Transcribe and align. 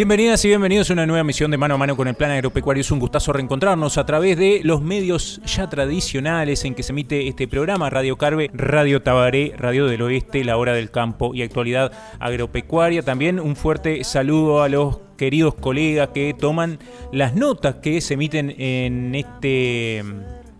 Bienvenidas 0.00 0.42
y 0.46 0.48
bienvenidos 0.48 0.88
a 0.88 0.94
una 0.94 1.04
nueva 1.04 1.20
emisión 1.20 1.50
de 1.50 1.58
Mano 1.58 1.74
a 1.74 1.76
Mano 1.76 1.94
con 1.94 2.08
el 2.08 2.14
Plan 2.14 2.30
Agropecuario. 2.30 2.80
Es 2.80 2.90
un 2.90 3.00
gustazo 3.00 3.34
reencontrarnos 3.34 3.98
a 3.98 4.06
través 4.06 4.38
de 4.38 4.62
los 4.64 4.80
medios 4.80 5.42
ya 5.44 5.68
tradicionales 5.68 6.64
en 6.64 6.74
que 6.74 6.82
se 6.82 6.92
emite 6.92 7.28
este 7.28 7.46
programa, 7.46 7.90
Radio 7.90 8.16
Carve, 8.16 8.50
Radio 8.54 9.02
Tabaré, 9.02 9.52
Radio 9.58 9.84
del 9.88 10.00
Oeste, 10.00 10.42
La 10.42 10.56
Hora 10.56 10.72
del 10.72 10.90
Campo 10.90 11.34
y 11.34 11.42
Actualidad 11.42 11.92
Agropecuaria. 12.18 13.02
También 13.02 13.38
un 13.38 13.56
fuerte 13.56 14.02
saludo 14.02 14.62
a 14.62 14.70
los 14.70 15.00
queridos 15.18 15.54
colegas 15.56 16.08
que 16.14 16.32
toman 16.32 16.78
las 17.12 17.34
notas 17.34 17.74
que 17.82 18.00
se 18.00 18.14
emiten 18.14 18.54
en 18.58 19.14
este 19.14 20.02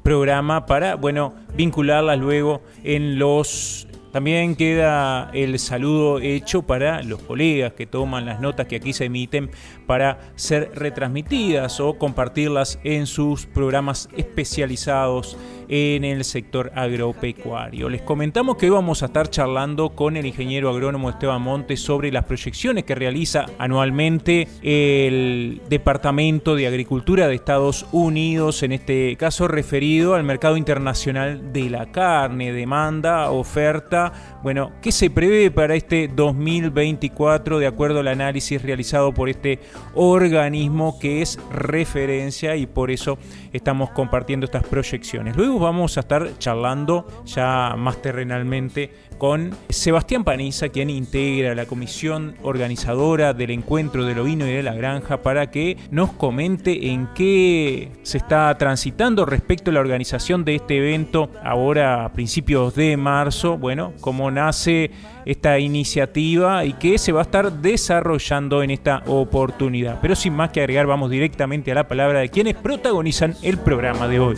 programa 0.02 0.66
para, 0.66 0.96
bueno, 0.96 1.32
vincularlas 1.56 2.18
luego 2.18 2.60
en 2.84 3.18
los 3.18 3.88
también 4.12 4.56
queda 4.56 5.30
el 5.33 5.58
saludo 5.58 6.19
hecho 6.19 6.62
para 6.62 7.03
los 7.03 7.22
colegas 7.22 7.72
que 7.75 7.86
toman 7.86 8.27
las 8.27 8.41
notas 8.41 8.66
que 8.66 8.77
aquí 8.77 8.92
se 8.92 9.05
emiten 9.05 9.50
para 9.91 10.20
ser 10.36 10.70
retransmitidas 10.77 11.80
o 11.80 11.98
compartirlas 11.98 12.78
en 12.84 13.08
sus 13.08 13.46
programas 13.46 14.08
especializados 14.16 15.36
en 15.70 16.05
el 16.05 16.24
sector 16.24 16.72
agropecuario. 16.74 17.88
Les 17.88 18.02
comentamos 18.02 18.56
que 18.56 18.66
hoy 18.66 18.72
vamos 18.72 19.02
a 19.02 19.06
estar 19.06 19.30
charlando 19.30 19.91
con 19.91 20.16
el 20.16 20.27
ingeniero 20.27 20.69
agrónomo 20.69 21.10
Esteban 21.10 21.41
Montes 21.42 21.80
sobre 21.80 22.10
las 22.10 22.24
proyecciones 22.24 22.84
que 22.84 22.97
realiza 22.97 23.47
anualmente 23.56 24.48
el 24.62 25.62
Departamento 25.69 26.56
de 26.56 26.66
Agricultura 26.66 27.28
de 27.28 27.36
Estados 27.36 27.86
Unidos, 27.92 28.64
en 28.64 28.72
este 28.72 29.16
caso 29.16 29.47
referido 29.47 30.14
al 30.14 30.25
mercado 30.25 30.56
internacional 30.56 31.52
de 31.52 31.70
la 31.70 31.92
carne, 31.92 32.52
demanda, 32.52 33.30
oferta. 33.30 34.41
Bueno, 34.42 34.72
¿qué 34.82 34.91
se 34.91 35.08
prevé 35.08 35.52
para 35.52 35.77
este 35.77 36.08
2024 36.08 37.60
de 37.60 37.66
acuerdo 37.69 38.00
al 38.00 38.08
análisis 38.08 38.60
realizado 38.60 39.14
por 39.14 39.28
este 39.28 39.60
organismo 39.95 40.98
que 40.98 41.23
es 41.23 41.39
referencia 41.50 42.56
y 42.56 42.67
por 42.67 42.91
eso 42.91 43.19
estamos 43.53 43.91
compartiendo 43.91 44.45
estas 44.45 44.64
proyecciones? 44.64 45.37
Luego 45.37 45.59
vamos 45.59 45.97
a 45.97 46.00
estar 46.00 46.39
charlando 46.39 47.06
ya 47.25 47.75
más 47.77 48.00
terrenalmente 48.03 48.91
con 49.19 49.50
Sebastián 49.69 50.25
Paniza, 50.25 50.70
quien 50.70 50.89
integra 50.89 51.55
la 51.55 51.67
comisión 51.67 52.37
organizadora 52.42 53.34
del 53.34 53.50
encuentro 53.50 54.06
del 54.06 54.19
ovino 54.19 54.47
y 54.47 54.53
de 54.53 54.62
la 54.62 54.75
granja, 54.75 55.19
para 55.19 55.50
que 55.50 55.77
nos 55.91 56.12
comente 56.12 56.89
en 56.89 57.06
qué 57.15 57.92
se 58.03 58.17
está 58.17 58.56
transitando 58.56 59.27
respecto 59.27 59.70
a 59.70 59.75
la 59.75 59.81
organización 59.81 60.44
de 60.44 60.55
este 60.55 60.78
evento 60.78 61.31
ahora 61.44 62.06
a 62.06 62.12
principios 62.12 62.75
de 62.75 62.97
marzo, 62.97 63.59
bueno, 63.59 63.92
cómo 64.00 64.31
nace 64.31 64.91
esta 65.24 65.58
iniciativa 65.58 66.64
y 66.64 66.72
qué 66.74 66.98
se 66.98 67.12
va 67.12 67.20
a 67.20 67.22
estar 67.22 67.52
desarrollando 67.52 68.62
en 68.62 68.70
esta 68.70 69.03
oportunidad. 69.06 69.98
Pero 70.00 70.14
sin 70.14 70.34
más 70.34 70.50
que 70.50 70.60
agregar, 70.60 70.86
vamos 70.86 71.10
directamente 71.10 71.72
a 71.72 71.75
la 71.75 71.88
palabra 71.88 72.20
de 72.20 72.28
quienes 72.28 72.54
protagonizan 72.54 73.34
el 73.42 73.59
programa 73.59 74.09
de 74.09 74.20
hoy 74.20 74.36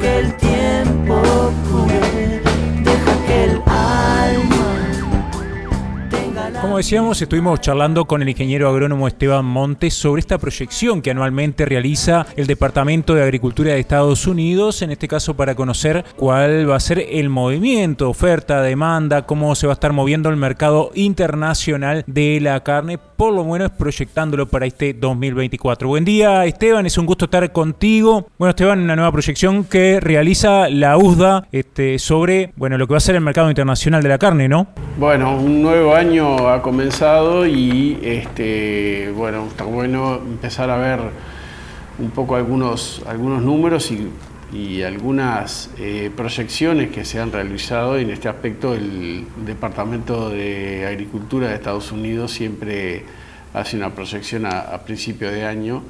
que 0.00 1.73
como 6.64 6.78
decíamos, 6.78 7.20
estuvimos 7.20 7.60
charlando 7.60 8.06
con 8.06 8.22
el 8.22 8.28
ingeniero 8.30 8.70
agrónomo 8.70 9.06
Esteban 9.06 9.44
Montes 9.44 9.92
sobre 9.92 10.20
esta 10.20 10.38
proyección 10.38 11.02
que 11.02 11.10
anualmente 11.10 11.66
realiza 11.66 12.24
el 12.36 12.46
Departamento 12.46 13.14
de 13.14 13.22
Agricultura 13.22 13.72
de 13.72 13.80
Estados 13.80 14.26
Unidos, 14.26 14.80
en 14.80 14.90
este 14.90 15.06
caso 15.06 15.36
para 15.36 15.54
conocer 15.56 16.06
cuál 16.16 16.70
va 16.70 16.76
a 16.76 16.80
ser 16.80 17.04
el 17.10 17.28
movimiento, 17.28 18.08
oferta, 18.08 18.62
demanda, 18.62 19.26
cómo 19.26 19.54
se 19.56 19.66
va 19.66 19.74
a 19.74 19.74
estar 19.74 19.92
moviendo 19.92 20.30
el 20.30 20.38
mercado 20.38 20.90
internacional 20.94 22.02
de 22.06 22.40
la 22.40 22.60
carne, 22.60 22.96
por 22.96 23.34
lo 23.34 23.44
menos 23.44 23.70
proyectándolo 23.72 24.48
para 24.48 24.64
este 24.64 24.94
2024. 24.94 25.86
Buen 25.86 26.06
día 26.06 26.46
Esteban, 26.46 26.86
es 26.86 26.96
un 26.96 27.04
gusto 27.04 27.26
estar 27.26 27.52
contigo. 27.52 28.28
Bueno 28.38 28.50
Esteban, 28.50 28.80
una 28.80 28.96
nueva 28.96 29.12
proyección 29.12 29.64
que 29.64 30.00
realiza 30.00 30.70
la 30.70 30.96
USDA 30.96 31.46
este, 31.52 31.98
sobre 31.98 32.54
bueno, 32.56 32.78
lo 32.78 32.86
que 32.86 32.94
va 32.94 32.98
a 32.98 33.00
ser 33.00 33.16
el 33.16 33.20
mercado 33.20 33.50
internacional 33.50 34.02
de 34.02 34.08
la 34.08 34.16
carne, 34.16 34.48
¿no? 34.48 34.68
Bueno, 34.96 35.36
un 35.36 35.60
nuevo 35.60 35.94
año 35.94 36.53
ha 36.54 36.62
comenzado 36.62 37.46
y 37.46 37.98
este, 38.02 39.12
bueno, 39.14 39.46
está 39.48 39.64
bueno 39.64 40.16
empezar 40.16 40.70
a 40.70 40.76
ver 40.76 41.00
un 41.98 42.10
poco 42.10 42.36
algunos, 42.36 43.02
algunos 43.06 43.42
números 43.42 43.90
y, 43.90 44.10
algunas 44.84 45.70
eh, 45.78 46.12
proyecciones 46.16 46.90
que 46.92 47.04
se 47.04 47.18
han 47.18 47.32
realizado. 47.32 47.98
en 47.98 48.10
este 48.10 48.28
aspecto 48.28 48.74
el 48.74 49.26
Departamento 49.44 50.30
de 50.30 50.86
Agricultura 50.86 51.48
de 51.48 51.54
Estados 51.56 51.90
Unidos 51.90 52.30
siempre 52.30 53.04
hace 53.52 53.76
una 53.76 53.90
proyección 53.90 54.46
a, 54.46 54.78
principio 54.84 55.32
de 55.32 55.44
año. 55.44 55.82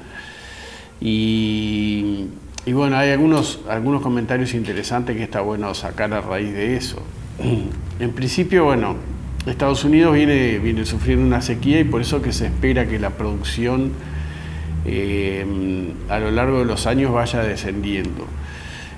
Y, 0.99 2.25
y, 2.65 2.73
bueno, 2.73 2.97
hay 2.97 3.11
algunos, 3.11 3.59
algunos 3.69 4.01
comentarios 4.01 4.55
interesantes 4.55 5.15
que 5.15 5.23
está 5.23 5.41
bueno 5.41 5.71
sacar 5.75 6.11
a 6.15 6.21
raíz 6.21 6.51
de 6.51 6.75
eso. 6.75 7.01
En 7.99 8.11
principio, 8.11 8.65
bueno, 8.65 8.97
Estados 9.45 9.83
Unidos 9.83 10.15
viene, 10.15 10.85
sufriendo 10.85 11.25
una 11.25 11.41
sequía 11.41 11.79
y 11.79 11.83
por 11.83 12.01
eso 12.01 12.21
que 12.21 12.33
se 12.33 12.47
espera 12.47 12.87
que 12.87 12.97
la 12.97 13.11
producción 13.11 13.91
eh, 14.85 15.45
a 16.09 16.19
lo 16.19 16.31
largo 16.31 16.59
de 16.59 16.65
los 16.65 16.87
años 16.87 17.13
vaya 17.13 17.43
descendiendo. 17.43 18.25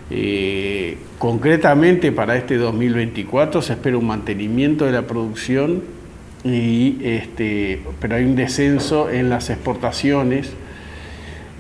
Eh, 0.10 0.98
concretamente 1.20 2.14
para 2.14 2.38
este 2.38 2.56
2024 2.56 3.62
se 3.62 3.74
espera 3.74 3.98
un 3.98 4.08
mantenimiento 4.08 4.86
de 4.86 4.94
la 4.94 5.02
producción, 5.02 5.84
y, 6.46 6.98
este, 7.04 7.82
pero 8.00 8.16
hay 8.16 8.24
un 8.24 8.38
descenso 8.38 9.10
en 9.10 9.30
las 9.30 9.50
exportaciones 9.50 10.54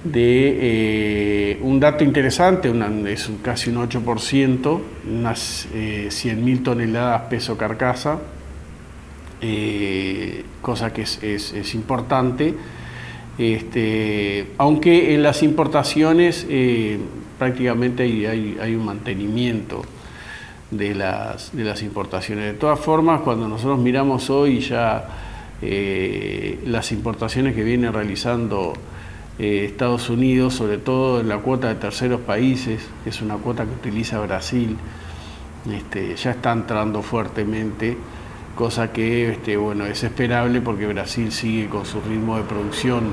de 0.05 0.57
eh, 0.61 1.59
un 1.61 1.81
dato 1.81 2.05
interesante, 2.05 2.71
es 3.11 3.29
casi 3.41 3.69
un 3.69 3.89
8%, 3.89 4.79
unas 5.09 5.67
100.000 5.73 6.63
toneladas 6.63 7.23
peso 7.23 7.57
carcasa, 7.57 8.19
eh, 9.41 10.43
cosa 10.61 10.91
que 10.93 11.03
es, 11.03 11.75
importante. 11.75 12.55
Este, 13.37 14.47
aunque 14.57 15.13
en 15.13 15.21
las 15.21 15.43
importaciones 15.43 16.45
eh, 16.49 16.97
prácticamente 17.37 18.03
hay, 18.03 18.75
un 18.75 18.85
mantenimiento 18.85 19.83
de 20.71 20.95
las, 20.95 21.55
de 21.55 21.63
las 21.63 21.83
importaciones. 21.83 22.45
De 22.45 22.53
todas 22.53 22.79
formas, 22.79 23.21
cuando 23.21 23.47
nosotros 23.47 23.77
miramos 23.77 24.29
hoy 24.31 24.59
ya 24.59 25.07
eh, 25.61 26.59
las 26.65 26.91
importaciones 26.91 27.55
que 27.55 27.63
viene 27.63 27.91
realizando 27.91 28.73
Estados 29.37 30.09
Unidos, 30.09 30.55
sobre 30.55 30.79
todo 30.79 31.19
en 31.21 31.29
la 31.29 31.37
cuota 31.37 31.67
de 31.67 31.75
terceros 31.75 32.21
países, 32.21 32.81
que 33.03 33.11
es 33.11 33.21
una 33.21 33.35
cuota 33.35 33.65
que 33.65 33.71
utiliza 33.71 34.19
Brasil, 34.19 34.75
este, 35.71 36.15
ya 36.15 36.31
está 36.31 36.51
entrando 36.53 37.03
fuertemente 37.03 37.97
cosa 38.57 38.91
que 38.91 39.29
este, 39.29 39.55
bueno, 39.55 39.85
es 39.85 40.03
esperable 40.03 40.59
porque 40.59 40.87
Brasil 40.87 41.31
sigue 41.31 41.69
con 41.69 41.85
su 41.85 42.01
ritmo 42.01 42.37
de 42.37 42.43
producción 42.43 43.05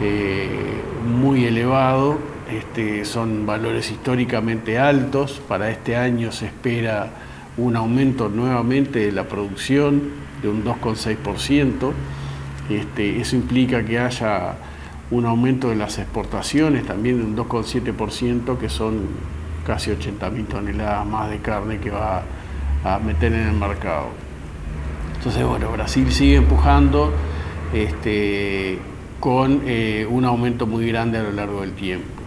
eh, 0.00 0.80
muy 1.04 1.44
elevado, 1.44 2.16
este, 2.50 3.04
son 3.04 3.44
valores 3.44 3.90
históricamente 3.90 4.78
altos, 4.78 5.42
para 5.46 5.68
este 5.68 5.96
año 5.96 6.30
se 6.32 6.46
espera 6.46 7.10
un 7.56 7.76
aumento 7.76 8.28
nuevamente 8.28 9.00
de 9.00 9.12
la 9.12 9.24
producción 9.24 10.00
de 10.40 10.48
un 10.48 10.64
2,6%, 10.64 11.92
este, 12.70 13.20
eso 13.20 13.36
implica 13.36 13.84
que 13.84 13.98
haya 13.98 14.54
un 15.10 15.26
aumento 15.26 15.70
de 15.70 15.76
las 15.76 15.98
exportaciones 15.98 16.86
también 16.86 17.18
de 17.18 17.24
un 17.24 17.36
2,7%, 17.36 18.56
que 18.58 18.68
son 18.68 19.08
casi 19.66 19.90
80.000 19.90 20.46
toneladas 20.46 21.04
más 21.04 21.30
de 21.30 21.38
carne 21.38 21.78
que 21.78 21.90
va 21.90 22.22
a 22.84 22.98
meter 23.00 23.32
en 23.32 23.48
el 23.48 23.56
mercado. 23.56 24.21
Entonces, 25.22 25.46
bueno, 25.46 25.70
Brasil 25.70 26.10
sigue 26.10 26.34
empujando 26.34 27.12
este, 27.72 28.76
con 29.20 29.62
eh, 29.66 30.04
un 30.10 30.24
aumento 30.24 30.66
muy 30.66 30.84
grande 30.88 31.18
a 31.18 31.22
lo 31.22 31.30
largo 31.30 31.60
del 31.60 31.74
tiempo. 31.74 32.22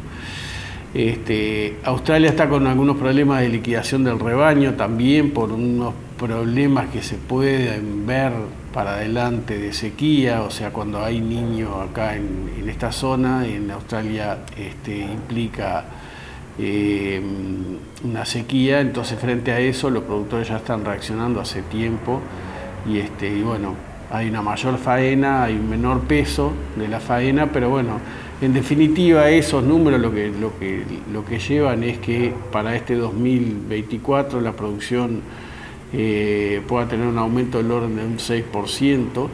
Este, 0.93 1.75
Australia 1.83 2.29
está 2.29 2.47
con 2.47 2.67
algunos 2.67 2.95
problemas 2.95 3.41
de 3.41 3.49
liquidación 3.49 4.05
del 4.05 4.17
rebaño 4.17 4.75
también 4.75 5.31
por 5.31 5.51
unos 5.51 5.93
problemas 6.17 6.87
que 6.87 7.03
se 7.03 7.15
pueden 7.15 8.07
ver 8.07 8.31
para 8.73 8.93
adelante 8.93 9.57
de 9.57 9.73
sequía, 9.73 10.43
o 10.43 10.49
sea, 10.49 10.71
cuando 10.71 11.03
hay 11.03 11.19
niños 11.19 11.71
acá 11.75 12.15
en, 12.15 12.63
esta 12.69 12.93
zona, 12.93 13.45
en 13.45 13.71
Australia 13.71 14.37
este, 14.57 14.99
implica 14.99 15.83
eh, 16.57 17.21
una 18.05 18.23
sequía, 18.23 18.79
entonces 18.79 19.19
frente 19.19 19.51
a 19.51 19.59
eso 19.59 19.89
los 19.89 20.03
productores 20.03 20.47
ya 20.47 20.55
están 20.55 20.85
reaccionando 20.85 21.41
hace 21.41 21.61
tiempo 21.61 22.21
y, 22.87 22.99
este, 22.99 23.29
y 23.29 23.41
bueno, 23.41 23.73
hay 24.11 24.29
una 24.29 24.41
mayor 24.41 24.77
faena, 24.77 25.43
hay 25.43 25.55
un 25.55 25.69
menor 25.69 26.01
peso 26.01 26.53
de 26.75 26.87
la 26.87 26.99
faena, 26.99 27.51
pero 27.51 27.69
bueno, 27.69 27.99
en 28.41 28.53
definitiva 28.53 29.29
esos 29.29 29.63
números 29.63 29.99
lo 29.99 30.11
que, 30.13 30.29
lo 30.29 30.57
que, 30.59 30.83
lo 31.11 31.25
que 31.25 31.39
llevan 31.39 31.83
es 31.83 31.97
que 31.99 32.33
para 32.51 32.75
este 32.75 32.95
2024 32.95 34.41
la 34.41 34.51
producción 34.51 35.21
eh, 35.93 36.61
pueda 36.67 36.87
tener 36.87 37.07
un 37.07 37.17
aumento 37.17 37.57
del 37.57 37.71
orden 37.71 37.95
de 37.95 38.03
un 38.03 38.17
6% 38.17 39.27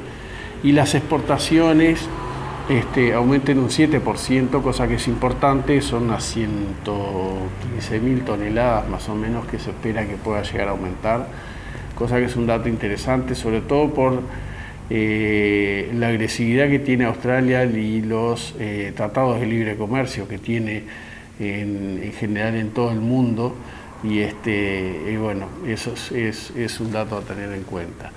y 0.63 0.71
las 0.73 0.93
exportaciones 0.93 2.07
este, 2.69 3.13
aumenten 3.13 3.57
un 3.59 3.69
7%, 3.69 4.61
cosa 4.61 4.87
que 4.87 4.95
es 4.95 5.07
importante, 5.07 5.81
son 5.81 6.03
unas 6.03 6.23
115 6.23 7.99
mil 7.99 8.21
toneladas 8.21 8.87
más 8.87 9.09
o 9.09 9.15
menos 9.15 9.45
que 9.47 9.59
se 9.59 9.71
espera 9.71 10.07
que 10.07 10.15
pueda 10.15 10.43
llegar 10.43 10.67
a 10.67 10.71
aumentar, 10.71 11.27
cosa 11.95 12.17
que 12.17 12.25
es 12.25 12.35
un 12.35 12.47
dato 12.47 12.69
interesante, 12.69 13.35
sobre 13.35 13.61
todo 13.61 13.93
por 13.93 14.21
eh, 14.89 15.91
la 15.95 16.07
agresividad 16.07 16.69
que 16.69 16.79
tiene 16.79 17.05
Australia 17.05 17.63
y 17.63 18.01
los 18.01 18.55
eh, 18.59 18.93
tratados 18.95 19.39
de 19.39 19.45
libre 19.45 19.75
comercio 19.75 20.27
que 20.27 20.37
tiene 20.37 20.83
en 21.39 22.13
general 22.19 22.55
en 22.55 22.69
todo 22.69 22.91
el 22.91 22.99
mundo 22.99 23.55
y, 24.03 24.19
este, 24.19 25.17
bueno, 25.19 25.47
eso 25.67 25.93
es, 26.15 26.79
un 26.79 26.91
dato 26.91 27.17
a 27.17 27.21
tener 27.21 27.51
en 27.51 27.63
cuenta. 27.63 28.11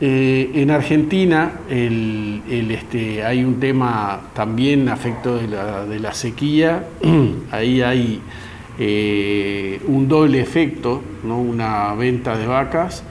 Eh, 0.00 0.50
en 0.54 0.70
Argentina 0.70 1.52
el, 1.68 2.42
este, 2.70 3.24
hay 3.24 3.42
un 3.42 3.58
tema 3.58 4.30
también 4.32 4.88
afecto 4.88 5.36
de 5.36 5.48
la, 5.48 5.86
de 5.86 5.98
la 5.98 6.12
sequía, 6.12 6.84
ahí 7.50 7.82
hay 7.82 8.20
eh, 8.78 9.80
un 9.86 10.08
doble 10.08 10.40
efecto, 10.40 11.02
¿no? 11.24 11.40
una 11.40 11.94
venta 11.94 12.36
de 12.36 12.46
vacas 12.46 13.02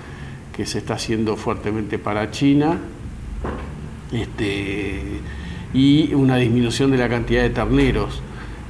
que 0.55 0.65
se 0.65 0.79
está 0.79 0.95
haciendo 0.95 1.35
fuertemente 1.35 1.99
para 1.99 2.31
China 2.31 2.79
este, 4.11 5.01
y 5.73 6.13
una 6.13 6.37
disminución 6.37 6.91
de 6.91 6.97
la 6.97 7.09
cantidad 7.09 7.43
de 7.43 7.49
terneros. 7.49 8.21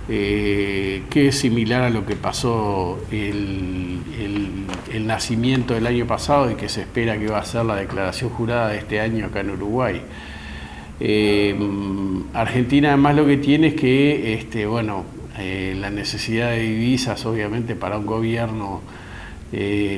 Eh, 0.10 1.04
que 1.10 1.28
es 1.28 1.38
similar 1.38 1.82
a 1.82 1.90
lo 1.90 2.06
que 2.06 2.16
pasó 2.16 2.98
el, 3.12 4.00
nacimiento 5.02 5.74
del 5.74 5.86
año 5.86 6.06
pasado 6.06 6.50
y 6.52 6.56
que 6.56 6.70
se 6.70 6.82
espera 6.82 7.18
que 7.18 7.28
va 7.28 7.40
a 7.40 7.46
ser 7.46 7.66
la 7.66 7.76
declaración 7.76 8.30
jurada 8.30 8.70
de 8.70 8.80
este 8.80 9.00
año 9.00 9.26
acá 9.26 9.42
en 9.42 9.52
Uruguay. 9.52 10.02
Eh, 11.00 11.56
Argentina 12.34 12.90
además 12.90 13.16
lo 13.16 13.26
que 13.26 13.38
tiene 13.38 13.68
es 13.68 13.74
que, 13.76 14.34
este, 14.34 14.66
bueno, 14.66 15.06
eh, 15.38 15.76
la 15.80 15.90
necesidad 15.90 16.52
de 16.52 16.60
divisas 16.60 17.26
obviamente 17.26 17.76
para 17.76 17.98
un 17.98 18.06
gobierno 18.06 18.82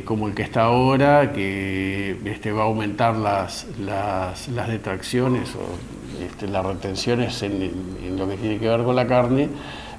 como 0.05 0.27
el 0.27 0.35
que 0.35 0.43
está 0.43 0.65
ahora, 0.65 1.33
que 1.33 2.15
este, 2.25 2.51
va 2.51 2.61
a 2.61 2.65
aumentar 2.65 3.15
las, 3.15 3.65
las, 3.79 4.47
detracciones 4.67 5.55
o 5.55 6.23
este, 6.23 6.47
las 6.47 6.63
retenciones 6.63 7.41
en 7.41 8.15
lo 8.15 8.29
que 8.29 8.37
tiene 8.37 8.59
que 8.59 8.67
ver 8.67 8.83
con 8.83 8.95
la 8.95 9.07
carne, 9.07 9.49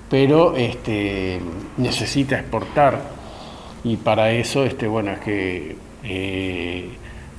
pero 0.09 0.55
este, 0.57 1.41
necesita 1.79 2.39
exportar 2.39 3.01
y 3.83 3.97
para 3.97 4.31
eso 4.33 4.65
este, 4.65 4.87
bueno, 4.87 5.13
que 5.25 5.77
eh, 6.05 6.91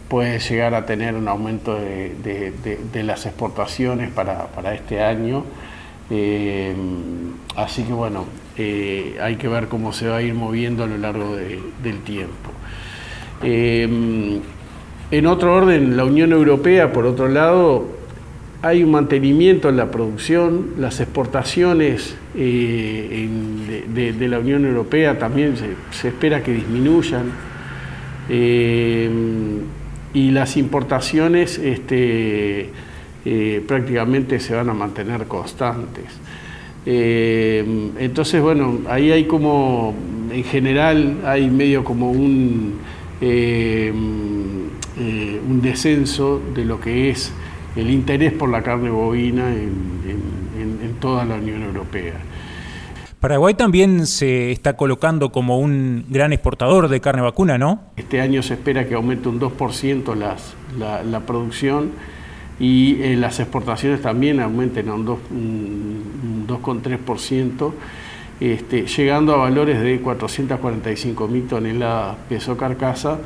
puede 0.09 0.39
llegar 0.39 0.73
a 0.73 0.85
tener 0.85 1.15
un 1.15 1.27
aumento 1.27 1.75
de, 1.75 3.03
las 3.03 3.25
exportaciones 3.25 4.11
para, 4.11 4.73
este 4.73 5.03
año. 5.03 5.43
Eh, 6.11 6.75
así 7.55 7.83
que 7.83 7.93
bueno, 7.93 8.25
eh, 8.57 9.17
hay 9.21 9.37
que 9.37 9.47
ver 9.47 9.67
cómo 9.67 9.93
se 9.93 10.07
va 10.07 10.17
a 10.17 10.21
ir 10.21 10.33
moviendo 10.33 10.83
a 10.83 10.87
lo 10.87 10.97
largo 10.97 11.35
del 11.35 11.99
tiempo. 12.03 12.51
en 13.41 15.25
otro 15.25 15.55
orden, 15.55 15.97
la 15.97 16.05
Unión 16.05 16.31
Europea, 16.31 16.93
por 16.93 17.05
otro 17.05 17.27
lado, 17.27 18.01
hay 18.63 18.83
un 18.83 18.91
mantenimiento 18.91 19.69
en 19.69 19.77
la 19.77 19.89
producción, 19.89 20.73
las 20.77 20.99
exportaciones 20.99 22.15
eh, 22.35 23.27
de, 23.91 24.27
la 24.27 24.39
Unión 24.39 24.65
Europea 24.65 25.17
también 25.17 25.55
se, 25.57 26.07
espera 26.07 26.43
que 26.43 26.53
disminuyan 26.53 27.31
eh, 28.29 29.09
y 30.13 30.31
las 30.31 30.57
importaciones 30.57 31.57
este, 31.57 32.69
eh, 33.25 33.63
prácticamente 33.67 34.39
se 34.39 34.55
van 34.55 34.69
a 34.69 34.73
mantener 34.73 35.25
constantes. 35.27 36.05
entonces, 36.85 38.41
bueno, 38.41 38.79
ahí 38.89 39.11
hay 39.11 39.25
como, 39.25 39.93
en 40.31 40.43
general, 40.43 41.17
hay 41.25 41.49
medio 41.49 41.83
como 41.83 42.11
un, 42.11 42.79
un 45.49 45.61
descenso 45.61 46.41
de 46.55 46.65
lo 46.65 46.79
que 46.79 47.11
es 47.11 47.31
el 47.75 47.89
interés 47.89 48.33
por 48.33 48.49
la 48.49 48.61
carne 48.61 48.89
bovina 48.89 49.49
en, 49.49 50.01
toda 50.99 51.25
la 51.25 51.35
Unión 51.35 51.63
Europea. 51.63 52.13
Paraguay 53.19 53.55
también 53.55 54.05
se 54.05 54.51
está 54.51 54.77
colocando 54.77 55.31
como 55.31 55.57
un 55.57 56.05
gran 56.09 56.31
exportador 56.31 56.89
de 56.89 57.01
carne 57.01 57.23
vacuna, 57.23 57.57
¿no? 57.57 57.81
Este 57.95 58.21
año 58.21 58.43
se 58.43 58.53
espera 58.53 58.87
que 58.87 58.93
aumente 58.93 59.29
un 59.29 59.39
2% 59.39 60.15
las, 60.15 60.53
la, 60.77 61.19
producción 61.21 61.89
y 62.59 63.01
eh, 63.01 63.15
las 63.15 63.39
exportaciones 63.39 64.01
también 64.01 64.39
aumenten 64.39 64.89
a 64.89 64.93
un 64.93 65.05
2,3%, 66.47 67.71
este, 68.39 68.85
llegando 68.85 69.33
a 69.33 69.37
valores 69.37 69.81
de 69.81 69.99
445 69.99 71.27
mil 71.27 71.47
toneladas 71.47 72.17
peso 72.27 72.57
carcasa 72.57 73.19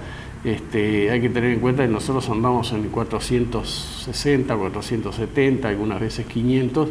este, 0.46 1.10
hay 1.10 1.22
que 1.22 1.30
tener 1.30 1.54
en 1.54 1.60
cuenta 1.60 1.84
que 1.84 1.92
nosotros 1.92 2.30
andamos 2.30 2.72
en 2.72 2.84
460, 2.90 4.56
470, 4.56 5.68
algunas 5.68 6.00
veces 6.00 6.28
500, 6.28 6.90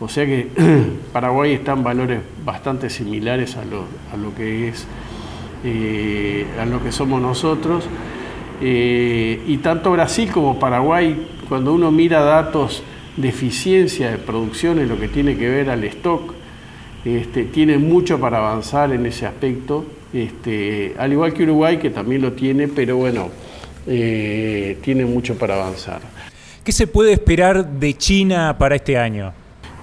o 0.00 0.08
sea 0.08 0.26
que 0.26 0.48
Paraguay 1.12 1.52
está 1.52 1.74
en 1.74 1.84
valores 1.84 2.20
bastante 2.44 2.90
similares 2.90 3.56
a 3.56 3.64
lo, 3.64 4.34
que 4.34 4.68
es 4.68 4.88
eh, 5.64 6.46
a 6.60 6.66
lo 6.66 6.82
que 6.82 6.90
somos 6.90 7.22
nosotros. 7.22 7.84
Eh, 8.60 9.40
y 9.46 9.58
tanto 9.58 9.92
Brasil 9.92 10.28
como 10.32 10.58
Paraguay, 10.58 11.28
cuando 11.48 11.72
uno 11.72 11.90
mira 11.90 12.20
datos 12.22 12.82
de 13.16 13.28
eficiencia 13.28 14.10
de 14.10 14.18
producción 14.18 14.78
en 14.78 14.88
lo 14.88 14.98
que 14.98 15.08
tiene 15.08 15.36
que 15.36 15.48
ver 15.48 15.70
al 15.70 15.84
stock, 15.84 16.34
este, 17.04 17.44
tiene 17.44 17.78
mucho 17.78 18.18
para 18.18 18.38
avanzar 18.38 18.92
en 18.92 19.06
ese 19.06 19.26
aspecto 19.26 19.84
este, 20.12 20.94
al 20.98 21.12
igual 21.12 21.32
que 21.32 21.42
Uruguay, 21.42 21.78
que 21.78 21.90
también 21.90 22.22
lo 22.22 22.32
tiene, 22.32 22.68
pero 22.68 22.96
bueno, 22.96 23.28
eh, 23.86 24.78
tiene 24.82 25.04
mucho 25.04 25.36
para 25.36 25.54
avanzar. 25.56 26.00
¿Qué 26.64 26.72
se 26.72 26.86
puede 26.86 27.12
esperar 27.12 27.66
de 27.66 27.94
China 27.94 28.56
para 28.58 28.76
este 28.76 28.96
año? 28.96 29.32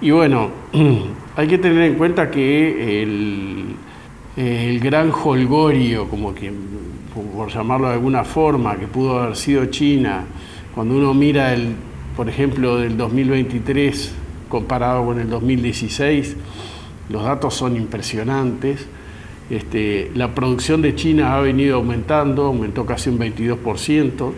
Y 0.00 0.10
bueno, 0.10 0.50
hay 1.36 1.46
que 1.46 1.58
tener 1.58 1.82
en 1.82 1.94
cuenta 1.94 2.30
que 2.30 3.02
el, 3.02 4.80
gran 4.80 5.12
holgorio, 5.12 6.08
como 6.08 6.34
que, 6.34 6.52
por 7.14 7.48
llamarlo 7.52 7.88
de 7.88 7.94
alguna 7.94 8.24
forma, 8.24 8.76
que 8.76 8.86
pudo 8.86 9.20
haber 9.20 9.36
sido 9.36 9.66
China, 9.66 10.24
cuando 10.74 10.96
uno 10.96 11.14
mira, 11.14 11.54
el, 11.54 11.74
por 12.16 12.28
ejemplo, 12.28 12.78
del 12.78 12.96
2023 12.96 14.12
comparado 14.48 15.04
con 15.04 15.20
el 15.20 15.30
2016, 15.30 16.36
los 17.10 17.22
datos 17.22 17.54
son 17.54 17.76
impresionantes. 17.76 18.86
Este, 19.50 20.10
la 20.14 20.34
producción 20.34 20.82
de 20.82 20.94
China 20.94 21.36
ha 21.36 21.40
venido 21.40 21.76
aumentando, 21.76 22.46
aumentó 22.46 22.86
casi 22.86 23.10
un 23.10 23.18
22%, 23.18 24.32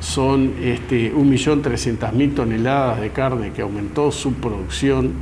son 0.00 0.54
este, 0.62 1.12
1.300.000 1.12 2.34
toneladas 2.34 3.00
de 3.00 3.10
carne 3.10 3.52
que 3.52 3.62
aumentó 3.62 4.12
su 4.12 4.34
producción, 4.34 5.12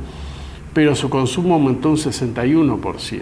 pero 0.73 0.95
su 0.95 1.09
consumo 1.09 1.55
aumentó 1.55 1.89
un 1.89 1.97
61%. 1.97 3.21